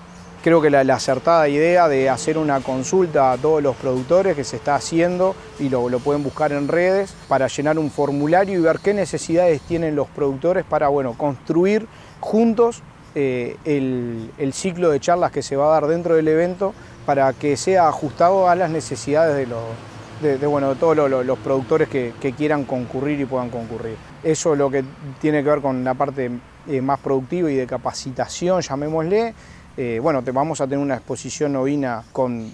creo 0.43 0.61
que 0.61 0.69
la, 0.69 0.81
acertada 0.93 1.47
idea 1.47 1.87
de 1.87 2.09
hacer 2.09 2.37
una 2.37 2.59
consulta 2.59 3.31
a 3.31 3.37
todos 3.37 3.63
los 3.63 3.75
productores 3.77 4.35
que 4.35 4.43
se 4.43 4.57
está 4.57 4.75
haciendo 4.75 5.35
y 5.59 5.69
lo, 5.69 5.87
lo, 5.87 5.99
pueden 5.99 6.23
buscar 6.23 6.51
en 6.51 6.67
redes 6.67 7.15
para 7.29 7.47
llenar 7.47 7.79
un 7.79 7.89
formulario 7.89 8.59
y 8.59 8.61
ver 8.61 8.79
qué 8.79 8.93
necesidades 8.93 9.61
tienen 9.61 9.95
los 9.95 10.07
productores 10.09 10.65
para 10.65 10.89
bueno, 10.89 11.13
construir 11.17 11.87
juntos 12.19 12.83
eh, 13.15 13.57
el, 13.63 14.53
ciclo 14.53 14.89
de 14.89 14.99
charlas 14.99 15.31
que 15.31 15.43
se 15.43 15.55
va 15.55 15.67
a 15.67 15.81
dar 15.81 15.87
dentro 15.87 16.15
del 16.15 16.27
evento 16.27 16.73
para 17.05 17.31
que 17.33 17.57
sea 17.57 17.87
ajustado 17.87 18.49
a 18.49 18.55
las 18.55 18.71
necesidades 18.71 19.35
de, 19.35 19.45
los, 19.45 20.49
bueno, 20.49 20.69
de 20.69 20.75
todos 20.75 20.97
los, 20.97 21.39
productores 21.39 21.89
que, 21.89 22.33
quieran 22.35 22.63
concurrir 22.63 23.19
y 23.19 23.25
puedan 23.25 23.49
concurrir. 23.49 23.97
Eso 24.23 24.53
es 24.53 24.59
lo 24.59 24.71
que 24.71 24.83
tiene 25.21 25.43
que 25.43 25.49
ver 25.49 25.61
con 25.61 25.83
la 25.83 25.93
parte 25.93 26.31
eh, 26.67 26.81
más 26.81 26.99
productiva 26.99 27.51
y 27.51 27.55
de 27.55 27.67
capacitación, 27.67 28.61
llamémosle. 28.61 29.33
Eh, 29.75 29.99
bueno, 30.01 30.23
te, 30.23 30.31
vamos 30.31 30.61
a 30.61 30.65
tener 30.65 30.79
una 30.79 30.95
exposición 30.95 31.55
ovina 31.55 32.03
con 32.11 32.51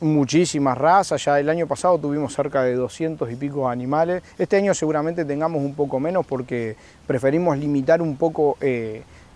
muchísimas 0.00 0.78
razas, 0.78 1.24
ya 1.24 1.40
el 1.40 1.48
año 1.48 1.66
pasado 1.66 1.98
tuvimos 1.98 2.32
cerca 2.32 2.62
de 2.62 2.74
200 2.74 3.32
y 3.32 3.36
pico 3.36 3.68
animales, 3.68 4.22
este 4.38 4.56
año 4.56 4.72
seguramente 4.72 5.24
tengamos 5.24 5.60
un 5.60 5.74
poco 5.74 5.98
menos 5.98 6.24
porque 6.24 6.76
preferimos 7.04 7.58
limitar 7.58 8.00
un 8.00 8.16
poco 8.16 8.56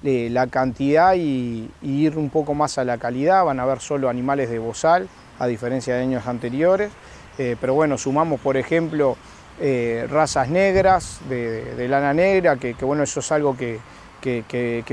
la 0.03 0.47
cantidad 0.49 1.15
y, 1.15 1.71
ir 1.83 2.19
un 2.19 2.31
poco 2.31 2.55
más 2.55 2.79
a 2.79 2.85
la 2.85 2.99
calidad. 2.99 3.45
Van 3.45 3.61
a 3.61 3.63
haber 3.65 3.81
solo 3.81 4.09
animales 4.09 4.51
de 4.51 4.59
bozal, 4.59 5.09
a 5.39 5.47
diferencia 5.47 5.95
de 5.95 6.03
años 6.03 6.27
anteriores. 6.27 6.91
Eh, 7.39 7.57
pero 7.61 7.75
bueno, 7.75 7.97
sumamos 7.97 8.41
por 8.41 8.57
ejemplo 8.57 9.17
eh, 9.61 10.07
razas 10.11 10.49
negras, 10.49 11.21
de, 11.29 11.87
lana 11.89 12.13
negra, 12.13 12.57
que, 12.57 12.75
bueno, 12.83 13.03
eso 13.05 13.21
es 13.21 13.33
algo 13.33 13.57
que, 13.57 13.79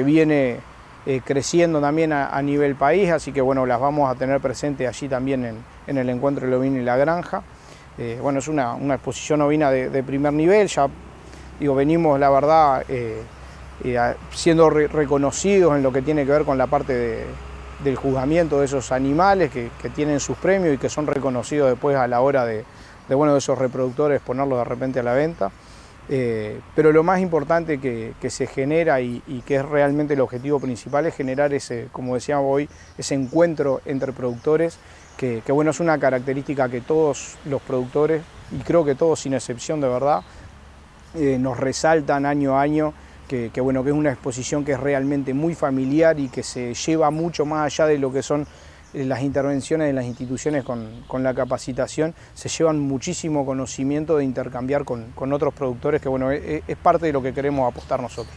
viene 0.04 0.58
eh, 1.06 1.22
creciendo 1.24 1.80
también 1.80 2.13
a, 2.13 2.42
nivel 2.42 2.76
país, 2.76 3.10
así 3.12 3.32
que 3.32 3.42
bueno, 3.42 3.65
las 3.65 3.80
vamos 3.80 4.10
a 4.10 4.15
tener 4.15 4.39
presentes 4.39 4.88
allí 4.88 5.08
también 5.08 5.46
en, 5.88 5.98
el 5.98 6.10
encuentro 6.10 6.48
de 6.48 6.56
ovino 6.56 6.80
y 6.80 6.84
la 6.84 6.98
granja. 6.98 7.44
bueno, 8.22 8.39
es 8.39 8.48
una, 8.48 8.76
exposición 8.94 9.42
ovina 9.42 9.72
de, 9.72 10.04
primer 10.04 10.34
nivel, 10.34 10.68
ya 10.68 10.88
digo, 11.60 11.76
venimos 11.76 12.20
la 12.20 12.30
verdad 12.30 12.84
siendo 14.32 14.70
reconocidos 14.70 15.76
en 15.76 15.84
lo 15.84 15.92
que 15.92 16.02
tiene 16.02 16.26
que 16.26 16.32
ver 16.32 16.44
con 16.44 16.58
la 16.58 16.68
parte 16.68 17.26
del 17.84 17.96
juzgamiento 17.96 18.60
de 18.60 18.65
esos 18.65 18.92
animales 18.92 19.52
que, 19.52 19.70
tienen 19.96 20.20
sus 20.20 20.38
premios 20.38 20.76
y 20.76 20.78
que 20.78 20.89
son 20.89 21.08
reconocidos 21.08 21.70
después 21.70 21.96
a 21.96 22.08
la 22.08 22.22
hora 22.22 22.46
de, 22.46 22.65
bueno, 23.10 23.34
de 23.34 23.39
esos 23.39 23.58
reproductores 23.58 24.22
ponerlos 24.22 24.60
de 24.60 24.65
repente 24.65 25.00
a 25.00 25.04
la 25.04 25.13
venta. 25.13 25.52
Eh, 26.12 26.60
pero 26.76 26.91
lo 26.91 27.04
más 27.04 27.19
importante 27.19 27.80
que, 27.80 28.30
se 28.30 28.48
genera 28.48 29.00
y, 29.00 29.22
que 29.45 29.58
es 29.58 29.65
realmente 29.65 30.15
el 30.15 30.22
objetivo 30.22 30.60
principal 30.60 31.06
es 31.06 31.15
generar 31.15 31.54
ese, 31.54 31.88
como 31.91 32.15
decíamos 32.15 32.48
hoy, 32.48 32.69
ese 32.98 33.13
encuentro 33.13 33.82
entre 33.86 34.12
productores, 34.12 34.80
que, 35.17 35.43
bueno, 35.50 35.72
es 35.72 35.80
una 35.80 36.00
característica 36.00 36.69
que 36.69 36.82
todos 36.82 37.38
los 37.45 37.62
productores, 37.62 38.24
y 38.52 38.63
creo 38.63 38.86
que 38.86 38.95
todos 38.95 39.19
sin 39.19 39.34
excepción 39.34 39.82
de 39.82 39.89
verdad, 39.89 40.22
eh, 41.13 41.38
nos 41.39 41.58
resaltan 41.60 42.26
año 42.26 42.58
a 42.58 42.62
año 42.62 42.93
que, 43.28 43.62
bueno, 43.62 43.84
que 43.84 43.91
es 43.91 43.95
una 43.95 44.12
exposición 44.12 44.65
que 44.65 44.72
es 44.72 44.80
realmente 44.80 45.36
muy 45.36 45.54
familiar 45.54 46.19
y 46.19 46.30
que 46.30 46.41
se 46.41 46.74
lleva 46.74 47.12
mucho 47.12 47.45
más 47.45 47.65
allá 47.67 47.86
de 47.86 48.00
lo 48.00 48.12
que 48.12 48.24
son 48.24 48.48
las 48.93 49.21
intervenciones 49.21 49.88
de 49.88 49.93
las 49.93 50.06
instituciones 50.06 50.63
con, 50.63 51.23
la 51.23 51.34
capacitación, 51.34 52.13
se 52.34 52.49
llevan 52.49 52.80
muchísimo 52.80 53.45
conocimiento 53.45 54.17
de 54.17 54.23
intercambiar 54.23 54.86
con, 54.86 55.34
otros 55.34 55.54
productores, 55.54 56.02
que 56.02 56.10
bueno, 56.10 56.32
es, 56.32 56.63
es 56.67 56.78
parte 56.78 57.08
de 57.08 57.13
lo 57.13 57.21
que 57.21 57.34
queremos 57.34 57.69
apostar 57.69 58.02
nosotros 58.02 58.36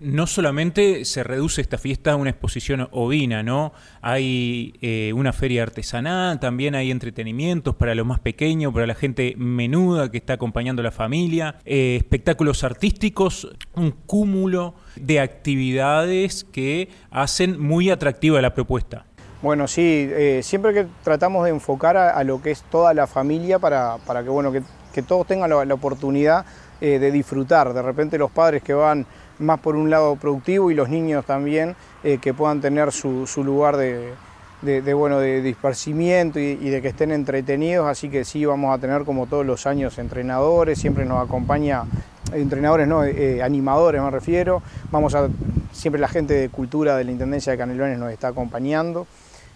no 0.00 0.26
solamente 0.26 1.04
se 1.04 1.22
reduce 1.22 1.60
esta 1.60 1.78
fiesta 1.78 2.12
a 2.12 2.16
una 2.16 2.30
exposición 2.30 2.88
ovina, 2.92 3.42
¿no? 3.42 3.72
Hay 4.02 4.74
eh, 4.82 5.12
una 5.14 5.32
feria 5.32 5.62
artesanal, 5.62 6.40
también 6.40 6.74
hay 6.74 6.90
entretenimientos 6.90 7.74
para 7.74 7.94
los 7.94 8.06
más 8.06 8.20
pequeños, 8.20 8.72
para 8.72 8.86
la 8.86 8.94
gente 8.94 9.34
menuda 9.36 10.10
que 10.10 10.18
está 10.18 10.34
acompañando 10.34 10.80
a 10.80 10.84
la 10.84 10.90
familia, 10.90 11.56
eh, 11.64 11.96
espectáculos 11.96 12.64
artísticos, 12.64 13.48
un 13.74 13.92
cúmulo 13.92 14.74
de 14.96 15.20
actividades 15.20 16.44
que 16.44 16.90
hacen 17.10 17.60
muy 17.60 17.90
atractiva 17.90 18.42
la 18.42 18.54
propuesta. 18.54 19.06
Bueno, 19.44 19.68
sí, 19.68 20.08
eh, 20.10 20.40
siempre 20.42 20.72
que 20.72 20.86
tratamos 21.02 21.44
de 21.44 21.50
enfocar 21.50 21.98
a, 21.98 22.24
lo 22.24 22.40
que 22.40 22.50
es 22.50 22.62
toda 22.62 22.94
la 22.94 23.06
familia 23.06 23.58
para, 23.58 23.98
que, 24.24 24.30
bueno, 24.30 24.50
que, 24.50 25.02
todos 25.02 25.26
tengan 25.26 25.50
la 25.50 25.74
oportunidad 25.74 26.46
de 26.80 27.10
disfrutar. 27.12 27.74
De 27.74 27.82
repente 27.82 28.16
los 28.16 28.30
padres 28.30 28.62
que 28.62 28.72
van 28.72 29.06
más 29.38 29.60
por 29.60 29.76
un 29.76 29.90
lado 29.90 30.16
productivo 30.16 30.70
y 30.70 30.74
los 30.74 30.88
niños 30.88 31.26
también 31.26 31.76
eh, 32.02 32.16
que 32.22 32.32
puedan 32.32 32.62
tener 32.62 32.90
su, 32.90 33.26
lugar 33.44 33.76
de, 33.76 34.94
bueno, 34.94 35.18
de 35.18 35.42
dispersimiento 35.42 36.38
y, 36.38 36.56
de 36.56 36.80
que 36.80 36.88
estén 36.88 37.12
entretenidos, 37.12 37.86
así 37.86 38.08
que 38.08 38.24
sí 38.24 38.46
vamos 38.46 38.74
a 38.74 38.80
tener 38.80 39.04
como 39.04 39.26
todos 39.26 39.44
los 39.44 39.66
años 39.66 39.98
entrenadores, 39.98 40.78
siempre 40.78 41.04
nos 41.04 41.22
acompaña, 41.22 41.84
entrenadores 42.32 42.88
no, 42.88 43.04
eh, 43.04 43.42
animadores 43.42 44.00
me 44.00 44.10
refiero, 44.10 44.62
vamos 44.90 45.14
a, 45.14 45.28
siempre 45.72 46.00
la 46.00 46.08
gente 46.08 46.32
de 46.32 46.48
cultura 46.48 46.96
de 46.96 47.04
la 47.04 47.10
Intendencia 47.10 47.52
de 47.52 47.58
Canelones 47.58 47.98
nos 47.98 48.10
está 48.10 48.28
acompañando. 48.28 49.06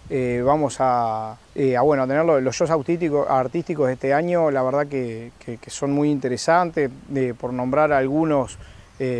Eh, 0.09 0.41
vamos 0.43 0.77
a, 0.79 1.37
bueno, 1.83 2.03
a 2.03 2.07
tener 2.07 2.25
los, 2.25 2.55
shows 2.55 2.71
artísticos, 2.71 3.89
este 3.89 4.13
año, 4.13 4.49
la 4.51 4.63
verdad 4.63 4.87
que, 4.87 5.31
son 5.67 5.91
muy 5.91 6.09
interesantes, 6.09 6.89
por 7.39 7.53
nombrar 7.53 7.91
algunos 7.91 8.57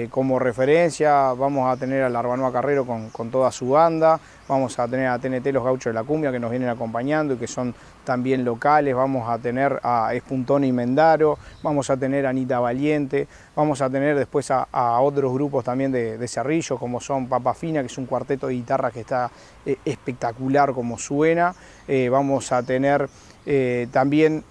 como 0.10 0.40
referencia, 0.40 1.32
vamos 1.34 1.72
a 1.72 1.78
tener 1.78 2.04
a 2.04 2.08
Arbanoa 2.08 2.52
Carrero 2.52 2.86
con, 2.86 3.10
con, 3.12 3.32
toda 3.32 3.50
su 3.52 3.70
banda, 3.70 4.20
vamos 4.48 4.78
a 4.78 4.88
tener 4.88 5.08
a 5.08 5.20
TNT 5.20 5.54
Los 5.54 5.64
Gauchos 5.64 5.92
de 5.92 5.94
la 5.94 6.04
Cumbia 6.04 6.32
que 6.34 6.40
nos 6.40 6.52
vienen 6.52 6.68
acompañando 6.68 7.36
y 7.36 7.38
que 7.38 7.48
son 7.48 7.74
también 8.10 8.44
locales, 8.44 8.96
vamos 8.96 9.30
a 9.30 9.38
tener 9.38 9.80
a 9.84 10.16
Espuntón 10.16 10.64
y 10.64 10.72
Mendaro, 10.72 11.38
vamos 11.62 11.92
a 11.92 11.96
tener 11.96 12.26
a 12.26 12.32
Anita 12.32 12.60
Valiente, 12.60 13.28
vamos 13.56 13.84
a 13.84 13.90
tener 13.92 14.18
después 14.18 14.50
a, 14.50 14.66
otros 15.00 15.32
grupos 15.32 15.64
también 15.64 15.92
de, 15.92 16.28
Cerrillo, 16.28 16.80
como 16.80 17.00
son 17.02 17.28
Papa 17.28 17.54
Fina, 17.54 17.82
que 17.82 17.86
es 17.86 17.98
un 18.00 18.08
cuarteto 18.08 18.48
de 18.48 18.56
guitarra 18.56 18.90
que 18.90 19.02
está 19.02 19.30
eh, 19.64 19.78
espectacular 19.86 20.74
como 20.74 20.98
suena, 20.98 21.54
eh, 21.88 22.10
vamos 22.10 22.52
a 22.52 22.64
tener 22.64 23.08
eh, 23.46 23.88
también 23.92 24.44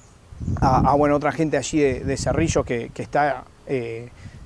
a, 0.60 0.94
bueno, 0.94 1.16
otra 1.16 1.32
gente 1.32 1.56
allí 1.56 1.80
de, 1.80 2.16
Cerrillo 2.16 2.62
que, 2.62 2.92
que 2.94 3.02
está 3.02 3.42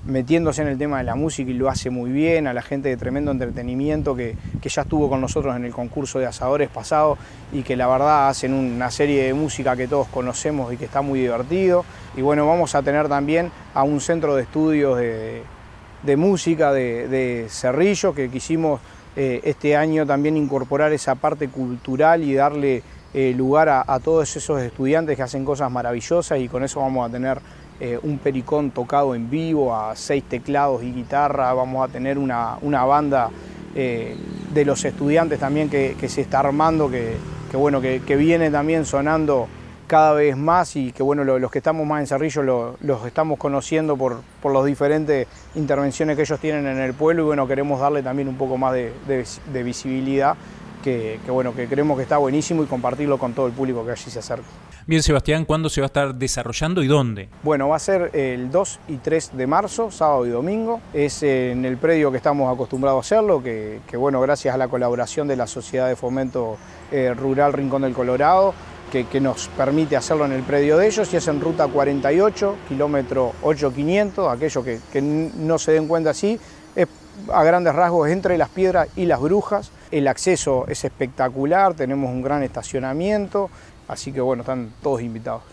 metiéndose 0.05 0.61
en 0.61 0.67
el 0.67 0.77
tema 0.77 0.97
de 0.97 1.05
la 1.05 1.15
música 1.15 1.49
y 1.49 1.53
lo 1.53 1.69
hace 1.69 1.89
muy 1.89 2.11
bien, 2.11 2.47
a 2.47 2.53
la 2.53 2.61
gente 2.61 2.89
de 2.89 2.97
tremendo 2.97 3.31
entretenimiento 3.31 4.15
que, 4.15 4.35
ya 4.61 4.81
estuvo 4.81 5.09
con 5.09 5.21
nosotros 5.21 5.55
en 5.55 5.65
el 5.65 5.71
concurso 5.71 6.19
de 6.19 6.25
asadores 6.25 6.69
pasado 6.69 7.17
y 7.51 7.63
que 7.63 7.75
la 7.75 7.87
verdad 7.87 8.29
hacen 8.29 8.53
una 8.53 8.89
serie 8.91 9.23
de 9.23 9.33
música 9.33 9.75
que 9.75 9.87
todos 9.87 10.07
conocemos 10.07 10.73
y 10.73 10.77
que 10.77 10.85
está 10.85 11.01
muy 11.01 11.19
divertido. 11.19 11.85
Y 12.17 12.21
bueno, 12.21 12.47
vamos 12.47 12.75
a 12.75 12.81
tener 12.81 13.07
también 13.07 13.51
a 13.73 13.83
un 13.83 14.01
centro 14.01 14.35
de 14.35 14.43
estudios 14.43 14.97
de, 14.97 16.17
música 16.17 16.73
de, 16.73 17.47
Cerrillo 17.49 18.13
que 18.13 18.29
quisimos 18.29 18.81
eh, 19.15 19.41
este 19.43 19.75
año 19.75 20.07
también 20.07 20.35
incorporar 20.35 20.91
esa 20.91 21.15
parte 21.15 21.47
cultural 21.47 22.23
y 22.23 22.33
darle 22.33 22.81
eh, 23.13 23.31
lugar 23.37 23.69
a 23.69 23.99
todos 23.99 24.35
esos 24.35 24.59
estudiantes 24.59 25.15
que 25.15 25.21
hacen 25.21 25.45
cosas 25.45 25.71
maravillosas 25.71 26.39
y 26.39 26.47
con 26.47 26.63
eso 26.63 26.79
vamos 26.79 27.07
a 27.07 27.11
tener 27.11 27.39
eh, 27.85 27.99
un 28.01 28.17
pericón 28.17 28.71
tocado 28.71 29.13
en 29.13 29.29
vivo 29.29 29.75
a 29.75 29.93
seis 29.97 30.23
teclados 30.23 30.81
y 30.83 30.93
guitarra, 30.93 31.53
vamos 31.53 31.83
a 31.85 31.91
tener 31.91 32.17
una, 32.17 32.55
banda 32.61 33.29
eh, 33.75 34.15
de 34.53 34.63
los 34.63 34.85
estudiantes 34.85 35.37
también 35.37 35.69
que, 35.69 35.93
se 36.07 36.21
está 36.21 36.39
armando, 36.39 36.89
que, 36.89 37.17
bueno, 37.51 37.81
que, 37.81 38.15
viene 38.15 38.49
también 38.49 38.85
sonando 38.85 39.49
cada 39.85 40.13
vez 40.13 40.37
más 40.37 40.77
y 40.77 40.93
que 40.93 41.03
bueno, 41.03 41.25
los 41.25 41.51
que 41.51 41.57
estamos 41.57 41.85
más 41.85 41.99
en 41.99 42.07
Cerrillo 42.07 42.77
los 42.79 43.05
estamos 43.05 43.37
conociendo 43.37 43.97
por, 43.97 44.21
por 44.41 44.53
las 44.53 44.63
diferentes 44.63 45.27
intervenciones 45.55 46.15
que 46.15 46.21
ellos 46.21 46.39
tienen 46.39 46.65
en 46.65 46.77
el 46.77 46.93
pueblo 46.93 47.23
y 47.23 47.25
bueno, 47.25 47.45
queremos 47.49 47.81
darle 47.81 48.01
también 48.01 48.29
un 48.29 48.37
poco 48.37 48.57
más 48.57 48.73
de, 48.73 49.61
visibilidad, 49.61 50.37
que, 50.83 51.19
que, 51.25 51.31
bueno, 51.31 51.55
que 51.55 51.67
creemos 51.67 51.97
que 51.97 52.03
está 52.03 52.17
buenísimo 52.17 52.63
y 52.63 52.67
compartirlo 52.67 53.17
con 53.17 53.33
todo 53.33 53.47
el 53.47 53.53
público 53.53 53.83
que 53.85 53.91
allí 53.91 54.11
se 54.11 54.19
acerca. 54.19 54.47
Bien, 54.85 55.01
Sebastián, 55.01 55.45
¿cuándo 55.45 55.69
se 55.69 55.79
va 55.79 55.85
a 55.85 55.87
estar 55.87 56.13
desarrollando 56.13 56.83
y 56.83 56.87
dónde? 56.87 57.29
Bueno, 57.41 57.69
va 57.69 57.77
a 57.77 57.79
ser 57.79 58.11
el 58.13 58.51
2 58.51 58.79
y 58.89 58.97
3 58.97 59.31
de 59.37 59.47
marzo, 59.47 59.89
sábado 59.89 60.25
y 60.25 60.29
domingo. 60.29 60.81
Es 60.93 61.23
en 61.23 61.63
el 61.63 61.77
predio 61.77 62.11
que 62.11 62.17
estamos 62.17 62.53
acostumbrados 62.53 62.97
a 62.97 63.15
hacerlo, 63.15 63.41
que, 63.41 63.79
bueno, 63.95 64.19
gracias 64.19 64.53
a 64.53 64.57
la 64.57 64.67
colaboración 64.67 65.27
de 65.29 65.37
la 65.37 65.47
Sociedad 65.47 65.87
de 65.87 65.95
Fomento 65.95 66.57
eh, 66.91 67.13
Rural 67.13 67.53
Rincón 67.53 67.83
del 67.83 67.93
Colorado, 67.93 68.53
que, 68.91 69.21
nos 69.21 69.47
permite 69.47 69.95
hacerlo 69.95 70.25
en 70.25 70.33
el 70.33 70.43
predio 70.43 70.77
de 70.77 70.85
ellos 70.85 71.11
y 71.13 71.17
es 71.17 71.27
en 71.27 71.39
ruta 71.39 71.67
48, 71.67 72.55
kilómetro 72.67 73.31
8500, 73.41 74.31
aquellos 74.31 74.63
que, 74.63 74.79
que 74.91 75.01
no 75.01 75.57
se 75.57 75.71
den 75.71 75.87
cuenta 75.87 76.11
así, 76.11 76.37
a 77.31 77.43
grandes 77.43 77.75
rasgos 77.75 78.09
entre 78.09 78.37
las 78.37 78.49
piedras 78.49 78.87
y 78.95 79.05
las 79.05 79.21
brujas. 79.21 79.71
El 79.91 80.07
acceso 80.07 80.65
es 80.67 80.83
espectacular, 80.83 81.75
tenemos 81.75 82.09
un 82.09 82.21
gran 82.21 82.41
estacionamiento, 82.43 83.49
Así 83.87 84.11
que 84.11 84.21
bueno, 84.21 84.41
están 84.41 84.71
todos 84.81 85.01
invitados. 85.01 85.43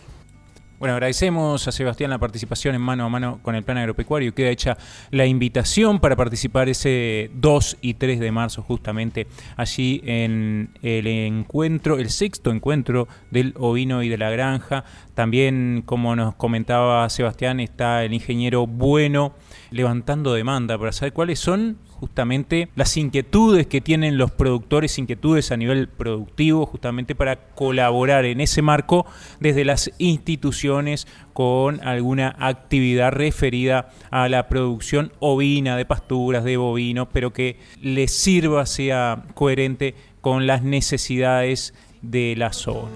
Bueno, 0.79 0.95
agradecemos 0.95 1.67
a 1.67 1.71
Sebastián 1.71 2.09
la 2.09 2.17
participación 2.17 2.73
en 2.73 2.81
mano 2.81 3.05
a 3.05 3.09
mano 3.09 3.39
con 3.43 3.53
el 3.53 3.61
plan 3.61 3.77
agropecuario. 3.77 4.33
Queda 4.33 4.49
hecha 4.49 4.77
la 5.11 5.27
invitación 5.27 5.99
para 5.99 6.15
participar 6.15 6.69
ese 6.69 7.29
2 7.35 7.77
y 7.81 7.93
3 7.93 8.19
de 8.19 8.31
marzo 8.31 8.63
justamente 8.63 9.27
allí 9.57 10.01
en 10.03 10.71
el 10.81 11.05
encuentro, 11.05 11.99
el 11.99 12.09
sexto 12.09 12.49
encuentro 12.49 13.07
del 13.29 13.53
ovino 13.59 14.01
y 14.01 14.09
de 14.09 14.17
la 14.17 14.31
granja. 14.31 14.83
También, 15.21 15.83
como 15.85 16.15
nos 16.15 16.33
comentaba 16.33 17.07
Sebastián, 17.07 17.59
está 17.59 18.03
el 18.03 18.11
ingeniero 18.11 18.65
Bueno 18.65 19.35
levantando 19.69 20.33
demanda 20.33 20.79
para 20.79 20.91
saber 20.93 21.13
cuáles 21.13 21.37
son 21.37 21.77
justamente 21.91 22.69
las 22.75 22.97
inquietudes 22.97 23.67
que 23.67 23.81
tienen 23.81 24.17
los 24.17 24.31
productores, 24.31 24.97
inquietudes 24.97 25.51
a 25.51 25.57
nivel 25.57 25.89
productivo, 25.89 26.65
justamente 26.65 27.13
para 27.13 27.35
colaborar 27.53 28.25
en 28.25 28.41
ese 28.41 28.63
marco 28.63 29.05
desde 29.39 29.63
las 29.63 29.91
instituciones 29.99 31.05
con 31.33 31.87
alguna 31.87 32.35
actividad 32.39 33.11
referida 33.11 33.89
a 34.09 34.27
la 34.27 34.49
producción 34.49 35.11
ovina, 35.19 35.77
de 35.77 35.85
pasturas, 35.85 36.43
de 36.43 36.57
bovinos, 36.57 37.09
pero 37.13 37.31
que 37.31 37.59
les 37.79 38.11
sirva, 38.11 38.65
sea 38.65 39.25
coherente 39.35 39.93
con 40.19 40.47
las 40.47 40.63
necesidades 40.63 41.75
de 42.01 42.33
la 42.35 42.53
zona. 42.53 42.89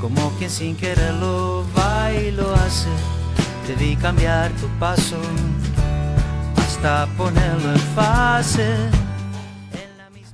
Como 0.00 0.30
quien 0.38 0.50
sin 0.50 0.76
quererlo 0.76 1.64
va 1.76 2.12
y 2.12 2.30
lo 2.30 2.54
hace, 2.54 2.88
debí 3.66 3.96
cambiar 3.96 4.50
tu 4.52 4.66
paso 4.78 5.16
ponerlo 7.16 7.72
en 7.72 7.78
fase. 7.94 9.07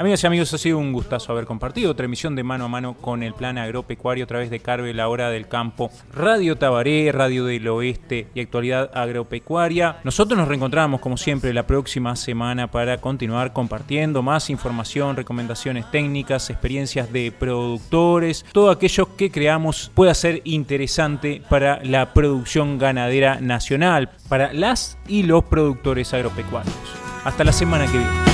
Amigas 0.04 0.22
y 0.22 0.26
amigos, 0.26 0.52
ha 0.52 0.58
sido 0.58 0.76
un 0.76 0.92
gustazo 0.92 1.32
haber 1.32 1.46
compartido 1.46 1.90
otra 1.90 2.04
emisión 2.04 2.36
de 2.36 2.42
mano 2.42 2.66
a 2.66 2.68
mano 2.68 2.92
con 2.92 3.22
el 3.22 3.32
plan 3.32 3.56
agropecuario 3.56 4.24
a 4.24 4.26
través 4.26 4.50
de 4.50 4.60
Carve, 4.60 4.92
la 4.92 5.08
hora 5.08 5.30
del 5.30 5.48
campo, 5.48 5.90
Radio 6.12 6.58
Tabaré, 6.58 7.10
Radio 7.10 7.46
del 7.46 7.66
Oeste 7.68 8.28
y 8.34 8.40
actualidad 8.40 8.90
agropecuaria. 8.92 10.00
Nosotros 10.04 10.38
nos 10.38 10.46
reencontramos 10.46 11.00
como 11.00 11.16
siempre 11.16 11.54
la 11.54 11.66
próxima 11.66 12.16
semana 12.16 12.70
para 12.70 12.98
continuar 12.98 13.54
compartiendo 13.54 14.22
más 14.22 14.50
información, 14.50 15.16
recomendaciones 15.16 15.90
técnicas, 15.90 16.50
experiencias 16.50 17.10
de 17.10 17.32
productores, 17.32 18.44
todo 18.52 18.70
aquello 18.70 19.16
que 19.16 19.30
creamos 19.30 19.90
pueda 19.94 20.12
ser 20.12 20.42
interesante 20.44 21.40
para 21.48 21.82
la 21.82 22.12
producción 22.12 22.76
ganadera 22.76 23.40
nacional, 23.40 24.10
para 24.28 24.52
las 24.52 24.98
y 25.08 25.22
los 25.22 25.44
productores 25.44 26.12
agropecuarios. 26.12 26.76
Hasta 27.24 27.42
la 27.42 27.52
semana 27.52 27.86
que 27.86 27.96
viene. 27.96 28.33